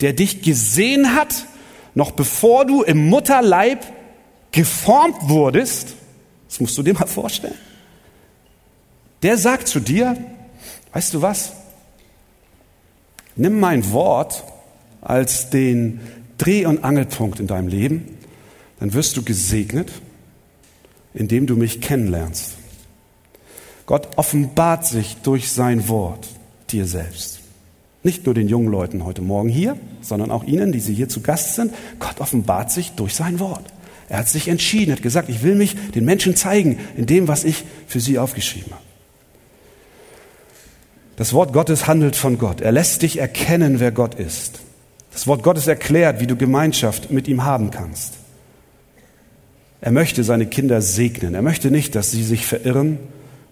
der 0.00 0.12
dich 0.12 0.40
gesehen 0.40 1.16
hat, 1.16 1.46
noch 1.96 2.12
bevor 2.12 2.64
du 2.64 2.84
im 2.84 3.08
Mutterleib 3.08 3.84
geformt 4.52 5.16
wurdest, 5.22 5.96
das 6.48 6.60
musst 6.60 6.78
du 6.78 6.84
dir 6.84 6.94
mal 6.94 7.08
vorstellen, 7.08 7.58
der 9.24 9.36
sagt 9.36 9.66
zu 9.66 9.80
dir, 9.80 10.16
weißt 10.92 11.12
du 11.12 11.22
was, 11.22 11.54
nimm 13.34 13.58
mein 13.58 13.90
Wort 13.90 14.44
als 15.00 15.50
den 15.50 15.98
Dreh- 16.38 16.66
und 16.66 16.84
Angelpunkt 16.84 17.40
in 17.40 17.48
deinem 17.48 17.66
Leben 17.66 18.14
dann 18.80 18.92
wirst 18.92 19.16
du 19.16 19.22
gesegnet, 19.22 19.90
indem 21.14 21.46
du 21.46 21.56
mich 21.56 21.80
kennenlernst. 21.80 22.54
Gott 23.86 24.16
offenbart 24.16 24.86
sich 24.86 25.16
durch 25.22 25.50
sein 25.50 25.88
Wort 25.88 26.28
dir 26.70 26.86
selbst. 26.86 27.40
Nicht 28.02 28.26
nur 28.26 28.34
den 28.34 28.48
jungen 28.48 28.70
Leuten 28.70 29.04
heute 29.04 29.22
Morgen 29.22 29.48
hier, 29.48 29.76
sondern 30.02 30.30
auch 30.30 30.44
Ihnen, 30.44 30.72
die 30.72 30.80
Sie 30.80 30.94
hier 30.94 31.08
zu 31.08 31.20
Gast 31.20 31.54
sind. 31.54 31.72
Gott 31.98 32.20
offenbart 32.20 32.70
sich 32.70 32.92
durch 32.92 33.14
sein 33.14 33.40
Wort. 33.40 33.64
Er 34.08 34.18
hat 34.18 34.28
sich 34.28 34.48
entschieden, 34.48 34.92
hat 34.92 35.02
gesagt, 35.02 35.28
ich 35.28 35.42
will 35.42 35.54
mich 35.54 35.76
den 35.90 36.04
Menschen 36.04 36.36
zeigen 36.36 36.78
in 36.96 37.06
dem, 37.06 37.28
was 37.28 37.44
ich 37.44 37.64
für 37.86 38.00
sie 38.00 38.18
aufgeschrieben 38.18 38.72
habe. 38.72 38.82
Das 41.16 41.32
Wort 41.32 41.52
Gottes 41.52 41.86
handelt 41.86 42.14
von 42.14 42.38
Gott. 42.38 42.60
Er 42.60 42.72
lässt 42.72 43.02
dich 43.02 43.18
erkennen, 43.18 43.80
wer 43.80 43.90
Gott 43.90 44.14
ist. 44.14 44.60
Das 45.12 45.26
Wort 45.26 45.42
Gottes 45.42 45.66
erklärt, 45.66 46.20
wie 46.20 46.26
du 46.26 46.36
Gemeinschaft 46.36 47.10
mit 47.10 47.26
ihm 47.26 47.44
haben 47.44 47.70
kannst. 47.70 48.17
Er 49.80 49.92
möchte 49.92 50.24
seine 50.24 50.46
Kinder 50.46 50.82
segnen. 50.82 51.34
Er 51.34 51.42
möchte 51.42 51.70
nicht, 51.70 51.94
dass 51.94 52.10
sie 52.10 52.24
sich 52.24 52.46
verirren, 52.46 52.98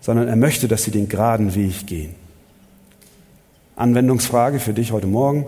sondern 0.01 0.29
er 0.29 0.37
möchte, 0.37 0.69
dass 0.69 0.83
sie 0.83 0.91
den 0.91 1.09
geraden 1.09 1.55
Weg 1.55 1.87
gehen. 1.87 2.15
Anwendungsfrage 3.77 4.59
für 4.59 4.73
dich 4.73 4.93
heute 4.93 5.07
Morgen. 5.07 5.47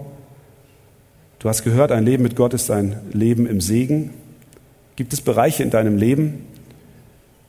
Du 1.39 1.49
hast 1.49 1.65
gehört, 1.65 1.93
ein 1.93 2.05
Leben 2.05 2.23
mit 2.23 2.37
Gott 2.37 2.55
ist 2.55 2.71
ein 2.71 2.97
Leben 3.13 3.47
im 3.47 3.61
Segen. 3.61 4.11
Gibt 4.97 5.13
es 5.13 5.21
Bereiche 5.21 5.63
in 5.63 5.71
deinem 5.71 5.97
Leben, 5.97 6.45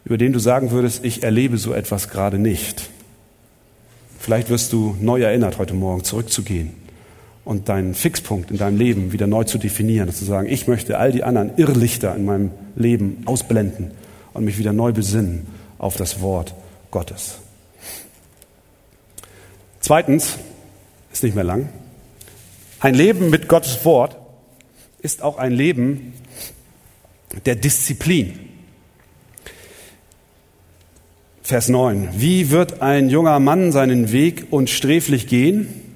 über 0.05 0.17
den 0.17 0.33
du 0.33 0.39
sagen 0.39 0.71
würdest, 0.71 1.03
ich 1.03 1.23
erlebe 1.23 1.57
so 1.57 1.73
etwas 1.73 2.09
gerade 2.09 2.39
nicht? 2.39 2.89
Vielleicht 4.19 4.49
wirst 4.49 4.73
du 4.73 4.95
neu 4.99 5.21
erinnert, 5.21 5.57
heute 5.57 5.73
Morgen 5.73 6.03
zurückzugehen 6.03 6.78
und 7.49 7.67
deinen 7.67 7.95
Fixpunkt 7.95 8.51
in 8.51 8.57
deinem 8.57 8.77
Leben 8.77 9.11
wieder 9.11 9.25
neu 9.25 9.43
zu 9.43 9.57
definieren, 9.57 10.13
zu 10.13 10.23
sagen, 10.23 10.47
ich 10.47 10.67
möchte 10.67 10.99
all 10.99 11.11
die 11.11 11.23
anderen 11.23 11.57
Irrlichter 11.57 12.15
in 12.15 12.23
meinem 12.23 12.51
Leben 12.75 13.23
ausblenden 13.25 13.89
und 14.33 14.45
mich 14.45 14.59
wieder 14.59 14.71
neu 14.71 14.91
besinnen 14.91 15.47
auf 15.79 15.97
das 15.97 16.21
Wort 16.21 16.53
Gottes. 16.91 17.39
Zweitens, 19.79 20.37
ist 21.11 21.23
nicht 21.23 21.33
mehr 21.33 21.43
lang, 21.43 21.69
ein 22.81 22.93
Leben 22.93 23.31
mit 23.31 23.47
Gottes 23.47 23.83
Wort 23.83 24.15
ist 25.01 25.23
auch 25.23 25.39
ein 25.39 25.51
Leben 25.51 26.13
der 27.47 27.55
Disziplin. 27.55 28.37
Vers 31.41 31.67
9. 31.67 32.09
Wie 32.15 32.51
wird 32.51 32.83
ein 32.83 33.09
junger 33.09 33.39
Mann 33.39 33.71
seinen 33.71 34.11
Weg 34.11 34.45
unsträflich 34.51 35.25
gehen? 35.25 35.88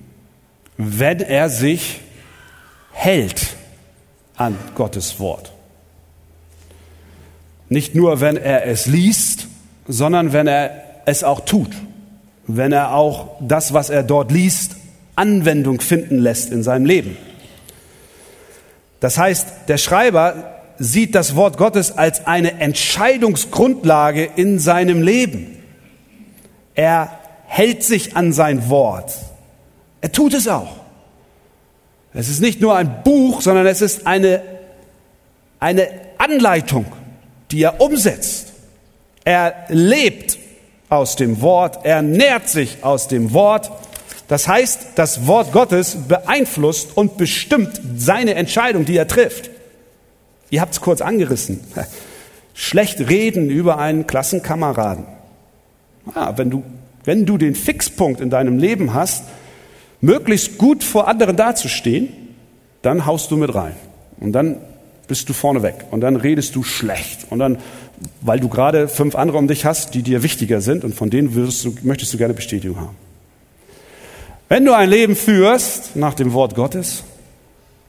Wenn 0.78 1.20
er 1.20 1.50
sich 1.50 2.02
hält 2.92 3.56
an 4.36 4.58
Gottes 4.76 5.20
Wort. 5.20 5.52
Nicht 7.70 7.96
nur, 7.96 8.22
wenn 8.22 8.38
er 8.38 8.66
es 8.66 8.86
liest, 8.86 9.48
sondern 9.88 10.34
wenn 10.34 10.48
er 10.48 10.84
es 11.06 11.24
auch 11.24 11.42
tut. 11.42 11.72
Wenn 12.46 12.72
er 12.72 12.94
auch 12.94 13.38
das, 13.40 13.74
was 13.74 13.90
er 13.90 14.04
dort 14.04 14.32
liest, 14.32 14.76
Anwendung 15.16 15.82
finden 15.82 16.20
lässt 16.20 16.52
in 16.52 16.64
seinem 16.64 16.86
Leben. 16.86 17.18
Das 19.00 19.18
heißt, 19.18 19.48
der 19.68 19.78
Schreiber 19.78 20.62
sieht 20.80 21.16
das 21.16 21.36
Wort 21.36 21.58
Gottes 21.58 21.98
als 21.98 22.26
eine 22.26 22.60
Entscheidungsgrundlage 22.60 24.24
in 24.36 24.60
seinem 24.60 25.02
Leben. 25.02 25.58
Er 26.76 27.20
hält 27.46 27.84
sich 27.84 28.16
an 28.16 28.34
sein 28.34 28.70
Wort. 28.70 29.16
Er 30.04 30.12
tut 30.12 30.34
es 30.34 30.50
auch. 30.50 30.76
Es 32.14 32.28
ist 32.28 32.42
nicht 32.42 32.60
nur 32.60 32.76
ein 32.76 33.04
Buch, 33.06 33.42
sondern 33.42 33.66
es 33.66 33.82
ist 33.82 34.06
eine, 34.06 34.42
eine 35.62 35.88
Anleitung, 36.18 36.86
die 37.52 37.64
er 37.64 37.80
umsetzt. 37.80 38.52
Er 39.24 39.56
lebt 39.70 40.38
aus 40.90 41.16
dem 41.16 41.40
Wort, 41.40 41.86
er 41.86 42.02
nährt 42.02 42.50
sich 42.50 42.84
aus 42.84 43.08
dem 43.08 43.32
Wort. 43.32 43.72
Das 44.28 44.46
heißt, 44.46 44.88
das 44.96 45.26
Wort 45.26 45.54
Gottes 45.54 45.96
beeinflusst 46.06 46.98
und 46.98 47.16
bestimmt 47.16 47.80
seine 47.96 48.36
Entscheidung, 48.36 48.84
die 48.84 48.98
er 48.98 49.08
trifft. 49.08 49.52
Ihr 50.50 50.60
habt 50.60 50.74
es 50.74 50.82
kurz 50.82 51.00
angerissen. 51.00 51.62
Schlecht 52.54 53.00
reden 53.08 53.50
über 53.50 53.78
einen 53.78 54.06
Klassenkameraden. 54.06 55.06
Ah, 56.14 56.34
wenn, 56.36 56.50
du, 56.50 56.62
wenn 57.06 57.26
du 57.26 57.38
den 57.38 57.56
Fixpunkt 57.56 58.20
in 58.20 58.30
deinem 58.30 58.58
Leben 58.58 58.94
hast, 58.94 59.24
möglichst 60.04 60.58
gut 60.58 60.84
vor 60.84 61.08
anderen 61.08 61.38
dazustehen, 61.38 62.10
dann 62.82 63.06
haust 63.06 63.32
du 63.32 63.38
mit 63.38 63.56
rein. 63.56 63.74
Und 64.20 64.34
dann 64.34 64.58
bist 65.08 65.30
du 65.30 65.34
vorne 65.34 65.64
weg. 65.64 65.86
Und 65.92 66.02
dann 66.02 66.18
redest 66.18 66.56
du 66.56 66.64
schlecht. 66.64 67.26
Und 67.30 67.40
dann, 67.40 67.58
weil 68.22 68.40
du 68.40 68.50
gerade 68.50 68.90
fünf 68.90 69.16
andere 69.16 69.38
um 69.38 69.48
dich 69.48 69.66
hast, 69.66 69.94
die 69.94 70.04
dir 70.04 70.22
wichtiger 70.22 70.60
sind 70.60 70.84
und 70.84 70.94
von 70.94 71.10
denen 71.10 71.34
du, 71.34 71.74
möchtest 71.84 72.14
du 72.14 72.18
gerne 72.18 72.34
Bestätigung 72.34 72.80
haben. 72.82 72.96
Wenn 74.50 74.66
du 74.66 74.74
ein 74.74 74.90
Leben 74.90 75.16
führst 75.16 75.96
nach 75.96 76.14
dem 76.14 76.34
Wort 76.34 76.54
Gottes, 76.54 77.04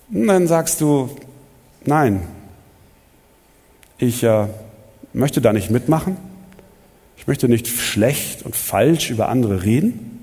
dann 0.08 0.46
sagst 0.46 0.80
du, 0.80 1.10
nein, 1.84 2.20
ich 3.98 4.22
äh, 4.22 4.46
möchte 5.12 5.40
da 5.40 5.52
nicht 5.52 5.70
mitmachen. 5.70 6.16
Ich 7.16 7.26
möchte 7.26 7.48
nicht 7.48 7.66
schlecht 7.66 8.44
und 8.44 8.54
falsch 8.54 9.10
über 9.10 9.28
andere 9.28 9.64
reden, 9.64 10.13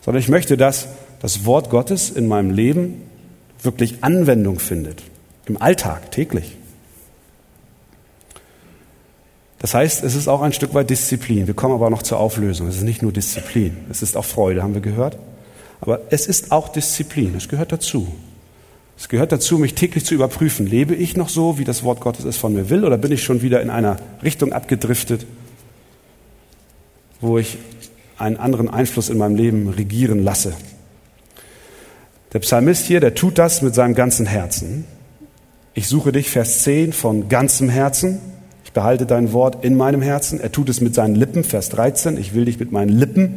sondern 0.00 0.22
ich 0.22 0.28
möchte, 0.28 0.56
dass 0.56 0.88
das 1.20 1.44
Wort 1.44 1.70
Gottes 1.70 2.10
in 2.10 2.26
meinem 2.26 2.50
Leben 2.50 3.02
wirklich 3.62 4.02
Anwendung 4.02 4.58
findet. 4.58 5.02
Im 5.46 5.60
Alltag, 5.60 6.10
täglich. 6.12 6.56
Das 9.58 9.74
heißt, 9.74 10.04
es 10.04 10.14
ist 10.14 10.28
auch 10.28 10.42
ein 10.42 10.52
Stück 10.52 10.74
weit 10.74 10.90
Disziplin. 10.90 11.46
Wir 11.46 11.54
kommen 11.54 11.74
aber 11.74 11.90
noch 11.90 12.02
zur 12.02 12.20
Auflösung. 12.20 12.68
Es 12.68 12.76
ist 12.76 12.82
nicht 12.82 13.02
nur 13.02 13.12
Disziplin, 13.12 13.76
es 13.90 14.02
ist 14.02 14.16
auch 14.16 14.24
Freude, 14.24 14.62
haben 14.62 14.74
wir 14.74 14.80
gehört. 14.80 15.18
Aber 15.80 16.00
es 16.10 16.26
ist 16.26 16.52
auch 16.52 16.68
Disziplin, 16.68 17.34
es 17.36 17.48
gehört 17.48 17.72
dazu. 17.72 18.08
Es 18.96 19.08
gehört 19.08 19.30
dazu, 19.30 19.58
mich 19.58 19.74
täglich 19.74 20.04
zu 20.04 20.14
überprüfen. 20.14 20.66
Lebe 20.66 20.94
ich 20.94 21.16
noch 21.16 21.28
so, 21.28 21.58
wie 21.58 21.64
das 21.64 21.84
Wort 21.84 22.00
Gottes 22.00 22.24
es 22.24 22.36
von 22.36 22.52
mir 22.52 22.68
will, 22.68 22.84
oder 22.84 22.98
bin 22.98 23.12
ich 23.12 23.22
schon 23.22 23.42
wieder 23.42 23.60
in 23.60 23.70
einer 23.70 23.96
Richtung 24.24 24.52
abgedriftet, 24.52 25.24
wo 27.20 27.38
ich 27.38 27.58
einen 28.18 28.36
anderen 28.36 28.68
Einfluss 28.68 29.08
in 29.08 29.18
meinem 29.18 29.36
Leben 29.36 29.68
regieren 29.68 30.22
lasse? 30.24 30.54
Der 32.32 32.40
Psalmist 32.40 32.86
hier, 32.86 33.00
der 33.00 33.14
tut 33.14 33.38
das 33.38 33.62
mit 33.62 33.74
seinem 33.74 33.94
ganzen 33.94 34.26
Herzen. 34.26 34.84
Ich 35.74 35.88
suche 35.88 36.12
dich, 36.12 36.28
Vers 36.30 36.62
10, 36.62 36.92
von 36.92 37.28
ganzem 37.28 37.68
Herzen. 37.68 38.20
Ich 38.64 38.72
behalte 38.72 39.06
dein 39.06 39.32
Wort 39.32 39.64
in 39.64 39.76
meinem 39.76 40.02
Herzen. 40.02 40.40
Er 40.40 40.52
tut 40.52 40.68
es 40.68 40.80
mit 40.80 40.94
seinen 40.94 41.14
Lippen, 41.14 41.44
Vers 41.44 41.70
13. 41.70 42.18
Ich 42.18 42.34
will 42.34 42.44
dich 42.44 42.58
mit 42.58 42.72
meinen 42.72 42.90
Lippen 42.90 43.36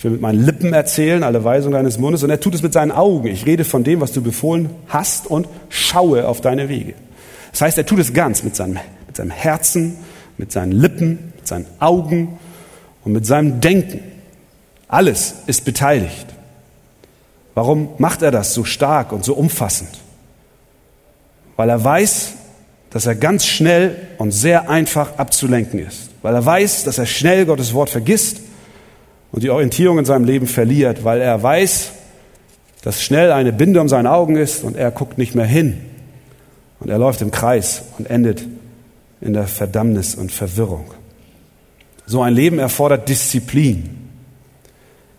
ich 0.00 0.04
will 0.04 0.12
mit 0.12 0.22
meinen 0.22 0.42
Lippen 0.42 0.72
erzählen, 0.72 1.22
alle 1.22 1.44
Weisungen 1.44 1.74
deines 1.74 1.98
Mundes. 1.98 2.22
Und 2.22 2.30
er 2.30 2.40
tut 2.40 2.54
es 2.54 2.62
mit 2.62 2.72
seinen 2.72 2.90
Augen. 2.90 3.26
Ich 3.26 3.44
rede 3.44 3.66
von 3.66 3.84
dem, 3.84 4.00
was 4.00 4.12
du 4.12 4.22
befohlen 4.22 4.70
hast 4.88 5.26
und 5.26 5.46
schaue 5.68 6.26
auf 6.26 6.40
deine 6.40 6.70
Wege. 6.70 6.94
Das 7.50 7.60
heißt, 7.60 7.76
er 7.76 7.84
tut 7.84 7.98
es 7.98 8.14
ganz 8.14 8.42
mit 8.42 8.56
seinem, 8.56 8.78
mit 9.06 9.18
seinem 9.18 9.30
Herzen, 9.30 9.98
mit 10.38 10.52
seinen 10.52 10.72
Lippen, 10.72 11.34
mit 11.36 11.46
seinen 11.46 11.66
Augen 11.80 12.38
und 13.04 13.12
mit 13.12 13.26
seinem 13.26 13.60
Denken. 13.60 14.00
Alles 14.88 15.34
ist 15.46 15.64
beteiligt. 15.64 16.26
Warum 17.54 17.90
macht 17.98 18.22
er 18.22 18.30
das 18.30 18.54
so 18.54 18.64
stark 18.64 19.12
und 19.12 19.24
so 19.24 19.34
umfassend? 19.34 19.90
Weil 21.56 21.68
er 21.68 21.82
weiß, 21.82 22.32
dass 22.90 23.06
er 23.06 23.14
ganz 23.14 23.46
schnell 23.46 23.96
und 24.18 24.32
sehr 24.32 24.68
einfach 24.68 25.18
abzulenken 25.18 25.78
ist. 25.78 26.10
Weil 26.22 26.34
er 26.34 26.44
weiß, 26.44 26.84
dass 26.84 26.98
er 26.98 27.06
schnell 27.06 27.46
Gottes 27.46 27.72
Wort 27.72 27.90
vergisst 27.90 28.38
und 29.32 29.42
die 29.42 29.50
Orientierung 29.50 29.98
in 29.98 30.04
seinem 30.04 30.24
Leben 30.24 30.46
verliert, 30.46 31.04
weil 31.04 31.20
er 31.20 31.40
weiß, 31.42 31.92
dass 32.82 33.02
schnell 33.02 33.30
eine 33.30 33.52
Binde 33.52 33.80
um 33.80 33.88
seine 33.88 34.10
Augen 34.10 34.36
ist 34.36 34.64
und 34.64 34.76
er 34.76 34.90
guckt 34.90 35.18
nicht 35.18 35.34
mehr 35.34 35.46
hin. 35.46 35.80
Und 36.80 36.88
er 36.88 36.98
läuft 36.98 37.20
im 37.20 37.30
Kreis 37.30 37.82
und 37.98 38.08
endet 38.08 38.44
in 39.20 39.34
der 39.34 39.46
Verdammnis 39.46 40.14
und 40.14 40.32
Verwirrung. 40.32 40.86
So 42.10 42.22
ein 42.22 42.34
Leben 42.34 42.58
erfordert 42.58 43.08
Disziplin. 43.08 43.88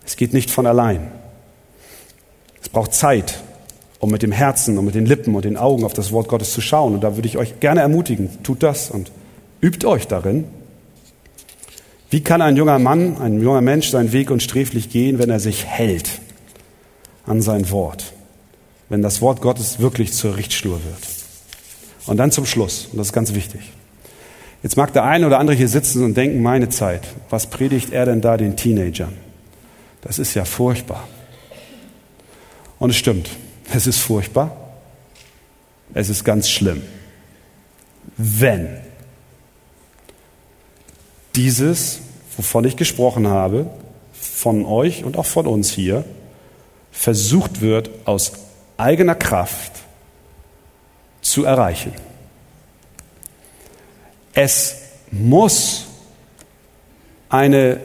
Es 0.06 0.18
geht 0.18 0.34
nicht 0.34 0.52
von 0.52 0.68
allein. 0.68 1.10
Es 2.62 2.68
braucht 2.68 2.94
Zeit, 2.94 3.42
um 4.00 4.12
mit 4.12 4.24
dem 4.24 4.34
Herzen 4.34 4.78
und 4.78 4.84
mit 4.84 4.96
den 4.96 5.06
Lippen 5.06 5.34
und 5.34 5.46
den 5.46 5.56
Augen 5.56 5.86
auf 5.86 5.94
das 5.94 6.12
Wort 6.12 6.28
Gottes 6.28 6.52
zu 6.52 6.60
schauen. 6.60 6.94
Und 6.94 7.00
da 7.00 7.16
würde 7.16 7.30
ich 7.30 7.38
euch 7.38 7.62
gerne 7.62 7.80
ermutigen, 7.80 8.44
tut 8.44 8.62
das 8.62 8.92
und 8.92 9.10
übt 9.62 9.88
euch 9.88 10.08
darin. 10.08 10.44
Wie 12.10 12.20
kann 12.20 12.42
ein 12.42 12.58
junger 12.58 12.78
Mann, 12.78 13.16
ein 13.22 13.42
junger 13.42 13.62
Mensch 13.62 13.90
seinen 13.90 14.12
Weg 14.12 14.30
unsträflich 14.30 14.90
gehen, 14.90 15.18
wenn 15.18 15.30
er 15.30 15.40
sich 15.40 15.66
hält 15.66 16.20
an 17.26 17.42
sein 17.42 17.72
Wort? 17.72 18.12
Wenn 18.90 19.02
das 19.02 19.22
Wort 19.22 19.40
Gottes 19.40 19.80
wirklich 19.80 20.12
zur 20.12 20.36
Richtschnur 20.36 20.82
wird. 20.84 21.08
Und 22.06 22.18
dann 22.18 22.32
zum 22.32 22.46
Schluss, 22.46 22.90
und 22.92 22.98
das 22.98 23.08
ist 23.08 23.14
ganz 23.14 23.34
wichtig. 23.34 23.62
Jetzt 24.64 24.78
mag 24.78 24.94
der 24.94 25.04
eine 25.04 25.26
oder 25.26 25.40
andere 25.40 25.56
hier 25.56 25.68
sitzen 25.68 26.04
und 26.04 26.16
denken, 26.16 26.42
meine 26.42 26.70
Zeit, 26.70 27.02
was 27.30 27.48
predigt 27.48 27.92
er 27.92 28.06
denn 28.06 28.22
da 28.22 28.38
den 28.38 28.56
Teenagern? 28.56 29.18
Das 30.02 30.20
ist 30.20 30.34
ja 30.34 30.46
furchtbar. 30.46 31.08
Und 32.78 32.92
es 32.92 32.98
stimmt, 32.98 33.30
es 33.74 33.88
ist 33.88 34.00
furchtbar. 34.00 34.56
Es 35.94 36.10
ist 36.10 36.24
ganz 36.24 36.50
schlimm. 36.50 36.82
Wenn 38.18 38.78
dieses, 41.36 42.00
wovon 42.38 42.64
ich 42.66 42.78
gesprochen 42.78 43.28
habe, 43.28 43.70
von 44.14 44.66
euch 44.66 45.04
und 45.04 45.18
auch 45.18 45.26
von 45.26 45.48
uns 45.48 45.72
hier, 45.72 46.06
versucht 46.92 47.62
wird, 47.62 47.90
aus 48.06 48.34
eigener 48.78 49.16
Kraft 49.16 49.72
zu 51.22 51.46
erreichen. 51.46 51.94
Es 54.34 54.76
muss 55.12 55.88
eine 57.30 57.80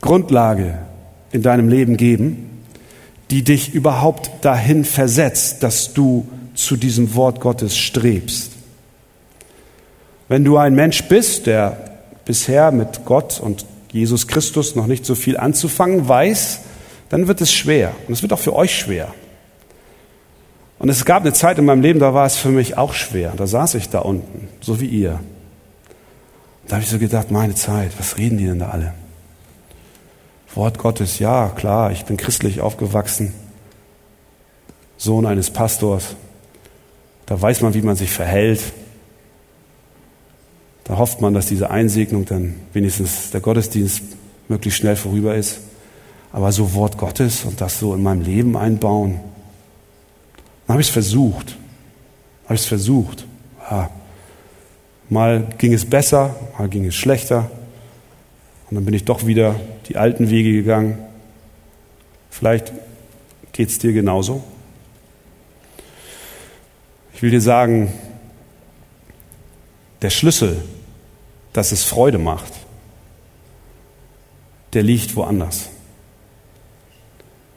Grundlage 0.00 0.78
in 1.32 1.42
deinem 1.42 1.68
Leben 1.68 1.96
geben, 1.96 2.62
die 3.30 3.42
dich 3.42 3.74
überhaupt 3.74 4.44
dahin 4.44 4.84
versetzt, 4.84 5.62
dass 5.62 5.92
du 5.92 6.28
zu 6.54 6.76
diesem 6.76 7.14
Wort 7.14 7.40
Gottes 7.40 7.76
strebst. 7.76 8.52
Wenn 10.28 10.44
du 10.44 10.56
ein 10.56 10.74
Mensch 10.74 11.04
bist, 11.04 11.46
der 11.46 11.98
bisher 12.24 12.72
mit 12.72 13.04
Gott 13.04 13.40
und 13.40 13.66
Jesus 13.92 14.26
Christus 14.26 14.74
noch 14.74 14.86
nicht 14.86 15.04
so 15.04 15.14
viel 15.14 15.36
anzufangen 15.36 16.08
weiß, 16.08 16.60
dann 17.08 17.28
wird 17.28 17.40
es 17.40 17.52
schwer. 17.52 17.92
Und 18.06 18.14
es 18.14 18.22
wird 18.22 18.32
auch 18.32 18.38
für 18.38 18.54
euch 18.54 18.76
schwer. 18.76 19.14
Und 20.78 20.88
es 20.88 21.04
gab 21.04 21.22
eine 21.22 21.32
Zeit 21.32 21.58
in 21.58 21.64
meinem 21.64 21.82
Leben, 21.82 22.00
da 22.00 22.12
war 22.12 22.26
es 22.26 22.36
für 22.36 22.50
mich 22.50 22.76
auch 22.76 22.92
schwer. 22.92 23.32
Da 23.36 23.46
saß 23.46 23.74
ich 23.74 23.88
da 23.88 24.00
unten, 24.00 24.48
so 24.60 24.80
wie 24.80 24.86
ihr. 24.86 25.20
Da 26.68 26.76
habe 26.76 26.84
ich 26.84 26.90
so 26.90 26.98
gedacht, 26.98 27.30
meine 27.30 27.54
Zeit, 27.54 27.92
was 27.98 28.18
reden 28.18 28.38
die 28.38 28.46
denn 28.46 28.58
da 28.58 28.70
alle? 28.70 28.94
Wort 30.54 30.78
Gottes, 30.78 31.18
ja, 31.18 31.50
klar, 31.50 31.92
ich 31.92 32.04
bin 32.06 32.16
christlich 32.16 32.60
aufgewachsen, 32.60 33.34
Sohn 34.96 35.26
eines 35.26 35.50
Pastors. 35.50 36.16
Da 37.26 37.40
weiß 37.40 37.60
man, 37.60 37.74
wie 37.74 37.82
man 37.82 37.96
sich 37.96 38.10
verhält. 38.10 38.72
Da 40.84 40.96
hofft 40.96 41.20
man, 41.20 41.34
dass 41.34 41.46
diese 41.46 41.70
Einsegnung 41.70 42.24
dann 42.24 42.54
wenigstens 42.72 43.30
der 43.30 43.40
Gottesdienst 43.40 44.02
möglichst 44.48 44.78
schnell 44.78 44.96
vorüber 44.96 45.34
ist. 45.34 45.58
Aber 46.32 46.52
so 46.52 46.72
Wort 46.74 46.96
Gottes 46.96 47.44
und 47.44 47.60
das 47.60 47.78
so 47.78 47.94
in 47.94 48.02
meinem 48.02 48.22
Leben 48.22 48.56
einbauen, 48.56 49.20
dann 50.66 50.74
habe 50.74 50.80
ich 50.80 50.88
es 50.88 50.92
versucht. 50.92 51.56
Habe 52.44 52.54
ich 52.54 52.60
es 52.60 52.66
versucht. 52.66 53.26
Ja. 53.70 53.90
Mal 55.08 55.46
ging 55.58 55.72
es 55.72 55.84
besser, 55.84 56.34
mal 56.58 56.68
ging 56.68 56.84
es 56.86 56.94
schlechter. 56.94 57.50
Und 58.68 58.74
dann 58.74 58.84
bin 58.84 58.94
ich 58.94 59.04
doch 59.04 59.26
wieder 59.26 59.54
die 59.88 59.96
alten 59.96 60.30
Wege 60.30 60.52
gegangen. 60.52 60.98
Vielleicht 62.30 62.72
geht 63.52 63.68
es 63.68 63.78
dir 63.78 63.92
genauso. 63.92 64.42
Ich 67.14 67.22
will 67.22 67.30
dir 67.30 67.40
sagen, 67.40 67.92
der 70.02 70.10
Schlüssel 70.10 70.62
dass 71.56 71.72
es 71.72 71.84
Freude 71.84 72.18
macht, 72.18 72.52
der 74.74 74.82
liegt 74.82 75.16
woanders. 75.16 75.70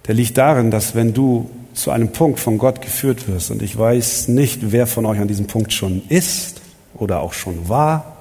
Der 0.07 0.15
liegt 0.15 0.37
darin, 0.37 0.71
dass 0.71 0.95
wenn 0.95 1.13
du 1.13 1.49
zu 1.73 1.91
einem 1.91 2.13
Punkt 2.13 2.39
von 2.39 2.57
Gott 2.57 2.81
geführt 2.81 3.27
wirst, 3.27 3.51
und 3.51 3.61
ich 3.61 3.77
weiß 3.77 4.29
nicht, 4.29 4.71
wer 4.71 4.87
von 4.87 5.05
euch 5.05 5.19
an 5.19 5.27
diesem 5.27 5.47
Punkt 5.47 5.73
schon 5.73 6.01
ist 6.07 6.58
oder 6.95 7.21
auch 7.21 7.33
schon 7.33 7.69
war, 7.69 8.17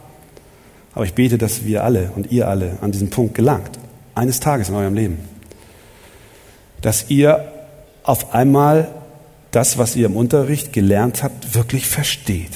aber 0.95 1.05
ich 1.05 1.15
bete, 1.15 1.39
dass 1.39 1.65
wir 1.65 1.85
alle 1.85 2.11
und 2.17 2.33
ihr 2.33 2.49
alle 2.49 2.79
an 2.81 2.93
diesen 2.93 3.11
Punkt 3.11 3.35
gelangt, 3.35 3.79
eines 4.15 4.41
Tages 4.41 4.69
in 4.69 4.75
eurem 4.75 4.95
Leben, 4.95 5.19
dass 6.81 7.09
ihr 7.09 7.53
auf 8.03 8.35
einmal 8.35 8.89
das, 9.51 9.79
was 9.79 9.97
ihr 9.97 10.07
im 10.07 10.17
Unterricht 10.17 10.73
gelernt 10.73 11.23
habt, 11.23 11.55
wirklich 11.55 11.87
versteht. 11.87 12.53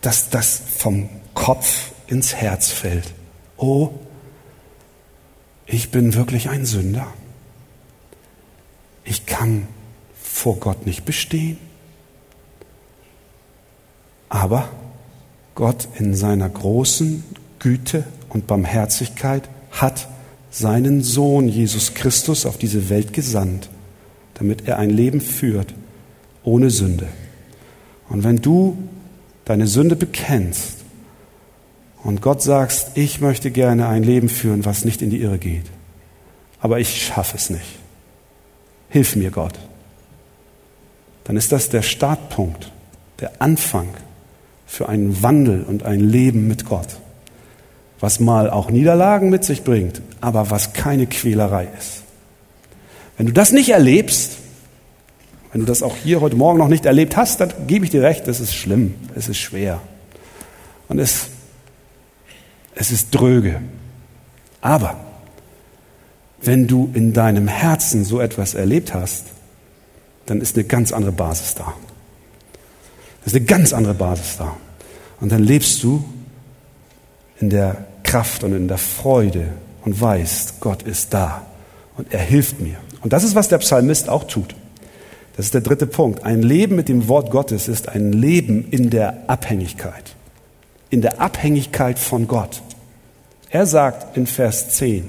Dass 0.00 0.30
das 0.30 0.60
vom 0.76 1.08
Kopf 1.34 1.92
ins 2.06 2.34
Herz 2.34 2.70
fällt. 2.70 3.12
Oh, 3.56 3.90
ich 5.66 5.90
bin 5.90 6.14
wirklich 6.14 6.48
ein 6.48 6.66
Sünder. 6.66 7.06
Ich 9.04 9.26
kann 9.26 9.68
vor 10.22 10.56
Gott 10.56 10.86
nicht 10.86 11.04
bestehen. 11.04 11.58
Aber 14.30 14.70
Gott 15.54 15.88
in 15.98 16.14
seiner 16.14 16.48
großen 16.48 17.22
Güte 17.58 18.04
und 18.30 18.46
Barmherzigkeit 18.46 19.46
hat 19.72 20.08
seinen 20.50 21.02
Sohn 21.02 21.48
Jesus 21.48 21.92
Christus 21.94 22.46
auf 22.46 22.56
diese 22.56 22.88
Welt 22.88 23.12
gesandt, 23.12 23.68
damit 24.34 24.66
er 24.66 24.78
ein 24.78 24.88
Leben 24.88 25.20
führt 25.20 25.74
ohne 26.42 26.70
Sünde. 26.70 27.08
Und 28.08 28.24
wenn 28.24 28.38
du 28.38 28.78
deine 29.44 29.66
Sünde 29.66 29.96
bekennst 29.96 30.78
und 32.02 32.22
Gott 32.22 32.40
sagst, 32.42 32.92
ich 32.94 33.20
möchte 33.20 33.50
gerne 33.50 33.88
ein 33.88 34.02
Leben 34.02 34.28
führen, 34.28 34.64
was 34.64 34.84
nicht 34.84 35.02
in 35.02 35.10
die 35.10 35.20
Irre 35.20 35.38
geht, 35.38 35.66
aber 36.60 36.80
ich 36.80 37.04
schaffe 37.04 37.36
es 37.36 37.50
nicht. 37.50 37.78
Hilf 38.88 39.16
mir, 39.16 39.30
Gott. 39.30 39.58
Dann 41.24 41.36
ist 41.36 41.52
das 41.52 41.68
der 41.68 41.82
Startpunkt, 41.82 42.72
der 43.20 43.40
Anfang 43.40 43.88
für 44.70 44.88
einen 44.88 45.20
Wandel 45.20 45.64
und 45.64 45.82
ein 45.82 45.98
Leben 45.98 46.46
mit 46.46 46.64
Gott, 46.64 46.86
was 47.98 48.20
mal 48.20 48.48
auch 48.48 48.70
Niederlagen 48.70 49.28
mit 49.28 49.42
sich 49.42 49.64
bringt, 49.64 50.00
aber 50.20 50.50
was 50.50 50.72
keine 50.74 51.08
Quälerei 51.08 51.66
ist. 51.76 52.04
Wenn 53.16 53.26
du 53.26 53.32
das 53.32 53.50
nicht 53.50 53.70
erlebst, 53.70 54.36
wenn 55.50 55.62
du 55.62 55.66
das 55.66 55.82
auch 55.82 55.96
hier 55.96 56.20
heute 56.20 56.36
Morgen 56.36 56.60
noch 56.60 56.68
nicht 56.68 56.86
erlebt 56.86 57.16
hast, 57.16 57.40
dann 57.40 57.52
gebe 57.66 57.84
ich 57.84 57.90
dir 57.90 58.02
recht, 58.02 58.28
das 58.28 58.38
ist 58.38 58.54
schlimm, 58.54 58.94
es 59.16 59.28
ist 59.28 59.38
schwer 59.38 59.80
und 60.86 61.00
es, 61.00 61.26
es 62.76 62.92
ist 62.92 63.10
dröge. 63.10 63.60
Aber 64.60 65.00
wenn 66.40 66.68
du 66.68 66.92
in 66.94 67.12
deinem 67.12 67.48
Herzen 67.48 68.04
so 68.04 68.20
etwas 68.20 68.54
erlebt 68.54 68.94
hast, 68.94 69.24
dann 70.26 70.40
ist 70.40 70.54
eine 70.54 70.64
ganz 70.64 70.92
andere 70.92 71.12
Basis 71.12 71.56
da. 71.56 71.74
Das 73.20 73.32
ist 73.32 73.36
eine 73.36 73.44
ganz 73.46 73.72
andere 73.72 73.94
Basis 73.94 74.38
da. 74.38 74.56
Und 75.20 75.30
dann 75.32 75.42
lebst 75.42 75.82
du 75.82 76.04
in 77.38 77.50
der 77.50 77.84
Kraft 78.02 78.44
und 78.44 78.54
in 78.54 78.68
der 78.68 78.78
Freude 78.78 79.52
und 79.84 80.00
weißt, 80.00 80.60
Gott 80.60 80.82
ist 80.82 81.12
da 81.14 81.46
und 81.96 82.12
er 82.12 82.20
hilft 82.20 82.60
mir. 82.60 82.76
Und 83.02 83.12
das 83.12 83.24
ist, 83.24 83.34
was 83.34 83.48
der 83.48 83.58
Psalmist 83.58 84.08
auch 84.08 84.24
tut. 84.24 84.54
Das 85.36 85.46
ist 85.46 85.54
der 85.54 85.60
dritte 85.60 85.86
Punkt. 85.86 86.24
Ein 86.24 86.42
Leben 86.42 86.76
mit 86.76 86.88
dem 86.88 87.08
Wort 87.08 87.30
Gottes 87.30 87.68
ist 87.68 87.88
ein 87.88 88.12
Leben 88.12 88.68
in 88.70 88.90
der 88.90 89.24
Abhängigkeit. 89.26 90.16
In 90.90 91.00
der 91.00 91.20
Abhängigkeit 91.20 91.98
von 91.98 92.26
Gott. 92.26 92.62
Er 93.48 93.66
sagt 93.66 94.16
in 94.16 94.26
Vers 94.26 94.76
10, 94.76 95.08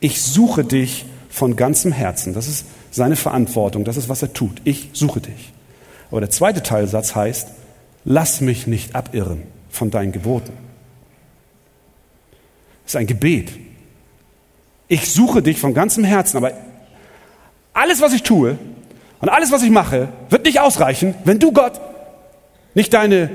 ich 0.00 0.22
suche 0.22 0.64
dich 0.64 1.04
von 1.28 1.56
ganzem 1.56 1.92
Herzen. 1.92 2.34
Das 2.34 2.48
ist 2.48 2.66
seine 2.90 3.16
Verantwortung, 3.16 3.84
das 3.84 3.96
ist, 3.96 4.08
was 4.08 4.22
er 4.22 4.32
tut. 4.32 4.60
Ich 4.64 4.90
suche 4.92 5.20
dich. 5.20 5.52
Aber 6.10 6.20
der 6.20 6.30
zweite 6.30 6.62
Teilsatz 6.62 7.14
heißt, 7.14 7.48
lass 8.04 8.40
mich 8.40 8.66
nicht 8.66 8.94
abirren 8.94 9.42
von 9.70 9.90
deinen 9.90 10.12
Geboten. 10.12 10.52
Das 12.84 12.92
ist 12.92 12.96
ein 12.96 13.06
Gebet. 13.06 13.52
Ich 14.88 15.10
suche 15.12 15.42
dich 15.42 15.58
von 15.58 15.74
ganzem 15.74 16.04
Herzen, 16.04 16.36
aber 16.36 16.52
alles, 17.72 18.00
was 18.00 18.12
ich 18.12 18.22
tue 18.22 18.58
und 19.20 19.28
alles, 19.28 19.50
was 19.50 19.62
ich 19.62 19.70
mache, 19.70 20.08
wird 20.30 20.44
nicht 20.44 20.60
ausreichen, 20.60 21.14
wenn 21.24 21.38
du 21.38 21.52
Gott 21.52 21.80
nicht 22.74 22.92
deine 22.92 23.30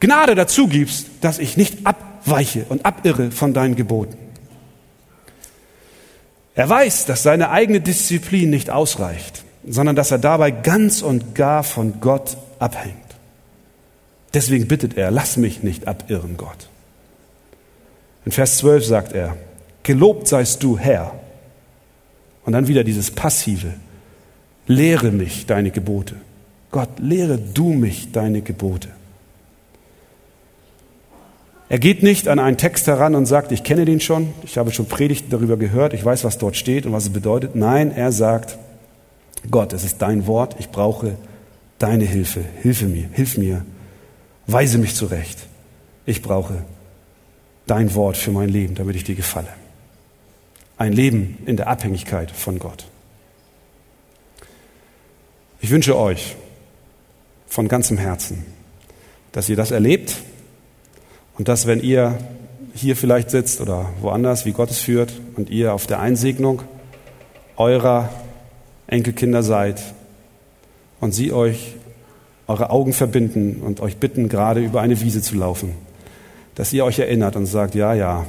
Gnade 0.00 0.34
dazu 0.34 0.68
gibst, 0.68 1.08
dass 1.20 1.38
ich 1.38 1.56
nicht 1.56 1.86
abweiche 1.86 2.64
und 2.68 2.86
abirre 2.86 3.30
von 3.30 3.52
deinen 3.52 3.76
Geboten. 3.76 4.16
Er 6.54 6.68
weiß, 6.68 7.06
dass 7.06 7.22
seine 7.22 7.50
eigene 7.50 7.80
Disziplin 7.80 8.50
nicht 8.50 8.70
ausreicht, 8.70 9.44
sondern 9.70 9.96
dass 9.96 10.10
er 10.10 10.18
dabei 10.18 10.50
ganz 10.50 11.02
und 11.02 11.34
gar 11.34 11.62
von 11.62 12.00
Gott 12.00 12.36
abhängt. 12.58 12.96
Deswegen 14.34 14.68
bittet 14.68 14.96
er, 14.96 15.10
lass 15.10 15.36
mich 15.36 15.62
nicht 15.62 15.88
abirren, 15.88 16.36
Gott. 16.36 16.68
In 18.24 18.32
Vers 18.32 18.58
12 18.58 18.84
sagt 18.84 19.12
er, 19.12 19.36
gelobt 19.82 20.28
seist 20.28 20.62
du, 20.62 20.78
Herr. 20.78 21.12
Und 22.44 22.52
dann 22.52 22.68
wieder 22.68 22.84
dieses 22.84 23.10
Passive, 23.10 23.72
lehre 24.66 25.10
mich 25.10 25.46
deine 25.46 25.70
Gebote. 25.70 26.14
Gott, 26.70 26.98
lehre 26.98 27.38
du 27.38 27.70
mich 27.70 28.12
deine 28.12 28.42
Gebote. 28.42 28.88
Er 31.70 31.78
geht 31.78 32.02
nicht 32.02 32.28
an 32.28 32.38
einen 32.38 32.56
Text 32.56 32.86
heran 32.86 33.14
und 33.14 33.26
sagt, 33.26 33.52
ich 33.52 33.62
kenne 33.62 33.84
den 33.84 34.00
schon, 34.00 34.32
ich 34.42 34.56
habe 34.56 34.70
schon 34.72 34.86
Predigten 34.86 35.30
darüber 35.30 35.58
gehört, 35.58 35.92
ich 35.92 36.02
weiß, 36.02 36.24
was 36.24 36.38
dort 36.38 36.56
steht 36.56 36.86
und 36.86 36.92
was 36.92 37.04
es 37.04 37.10
bedeutet. 37.10 37.56
Nein, 37.56 37.90
er 37.90 38.10
sagt, 38.12 38.58
Gott, 39.50 39.72
es 39.72 39.84
ist 39.84 40.02
dein 40.02 40.26
Wort, 40.26 40.56
ich 40.58 40.70
brauche 40.70 41.16
deine 41.78 42.04
Hilfe. 42.04 42.44
Hilfe 42.62 42.86
mir, 42.86 43.08
hilf 43.12 43.38
mir, 43.38 43.64
weise 44.46 44.78
mich 44.78 44.94
zurecht. 44.94 45.38
Ich 46.06 46.22
brauche 46.22 46.64
dein 47.66 47.94
Wort 47.94 48.16
für 48.16 48.30
mein 48.30 48.48
Leben, 48.48 48.74
damit 48.74 48.96
ich 48.96 49.04
dir 49.04 49.14
gefalle. 49.14 49.48
Ein 50.76 50.92
Leben 50.92 51.38
in 51.46 51.56
der 51.56 51.68
Abhängigkeit 51.68 52.30
von 52.30 52.58
Gott. 52.58 52.86
Ich 55.60 55.70
wünsche 55.70 55.96
euch 55.96 56.36
von 57.46 57.68
ganzem 57.68 57.98
Herzen, 57.98 58.44
dass 59.32 59.48
ihr 59.48 59.56
das 59.56 59.70
erlebt, 59.70 60.16
und 61.36 61.46
dass, 61.46 61.66
wenn 61.66 61.80
ihr 61.80 62.18
hier 62.74 62.96
vielleicht 62.96 63.30
sitzt 63.30 63.60
oder 63.60 63.92
woanders, 64.00 64.44
wie 64.44 64.52
Gott 64.52 64.70
es 64.70 64.80
führt, 64.80 65.12
und 65.36 65.50
ihr 65.50 65.72
auf 65.72 65.86
der 65.86 66.00
Einsegnung 66.00 66.62
eurer 67.56 68.08
Enkelkinder 68.88 69.42
seid 69.42 69.80
und 71.00 71.12
sie 71.12 71.32
euch 71.32 71.74
eure 72.48 72.70
Augen 72.70 72.92
verbinden 72.92 73.60
und 73.62 73.80
euch 73.80 73.98
bitten, 73.98 74.28
gerade 74.28 74.60
über 74.60 74.80
eine 74.80 75.00
Wiese 75.00 75.22
zu 75.22 75.36
laufen, 75.36 75.74
dass 76.54 76.72
ihr 76.72 76.84
euch 76.84 76.98
erinnert 76.98 77.36
und 77.36 77.46
sagt, 77.46 77.74
ja, 77.74 77.94
ja, 77.94 78.26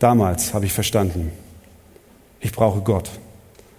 damals 0.00 0.52
habe 0.52 0.66
ich 0.66 0.72
verstanden, 0.72 1.30
ich 2.40 2.52
brauche 2.52 2.80
Gott 2.80 3.10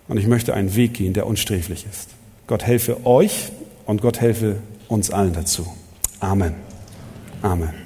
und 0.07 0.17
ich 0.17 0.25
möchte 0.25 0.53
einen 0.53 0.75
Weg 0.75 0.95
gehen, 0.95 1.13
der 1.13 1.27
unsträflich 1.27 1.85
ist. 1.89 2.09
Gott 2.47 2.63
helfe 2.63 3.05
euch 3.05 3.51
und 3.85 4.01
Gott 4.01 4.21
helfe 4.21 4.57
uns 4.87 5.11
allen 5.11 5.33
dazu. 5.33 5.67
Amen. 6.19 6.55
Amen. 7.41 7.84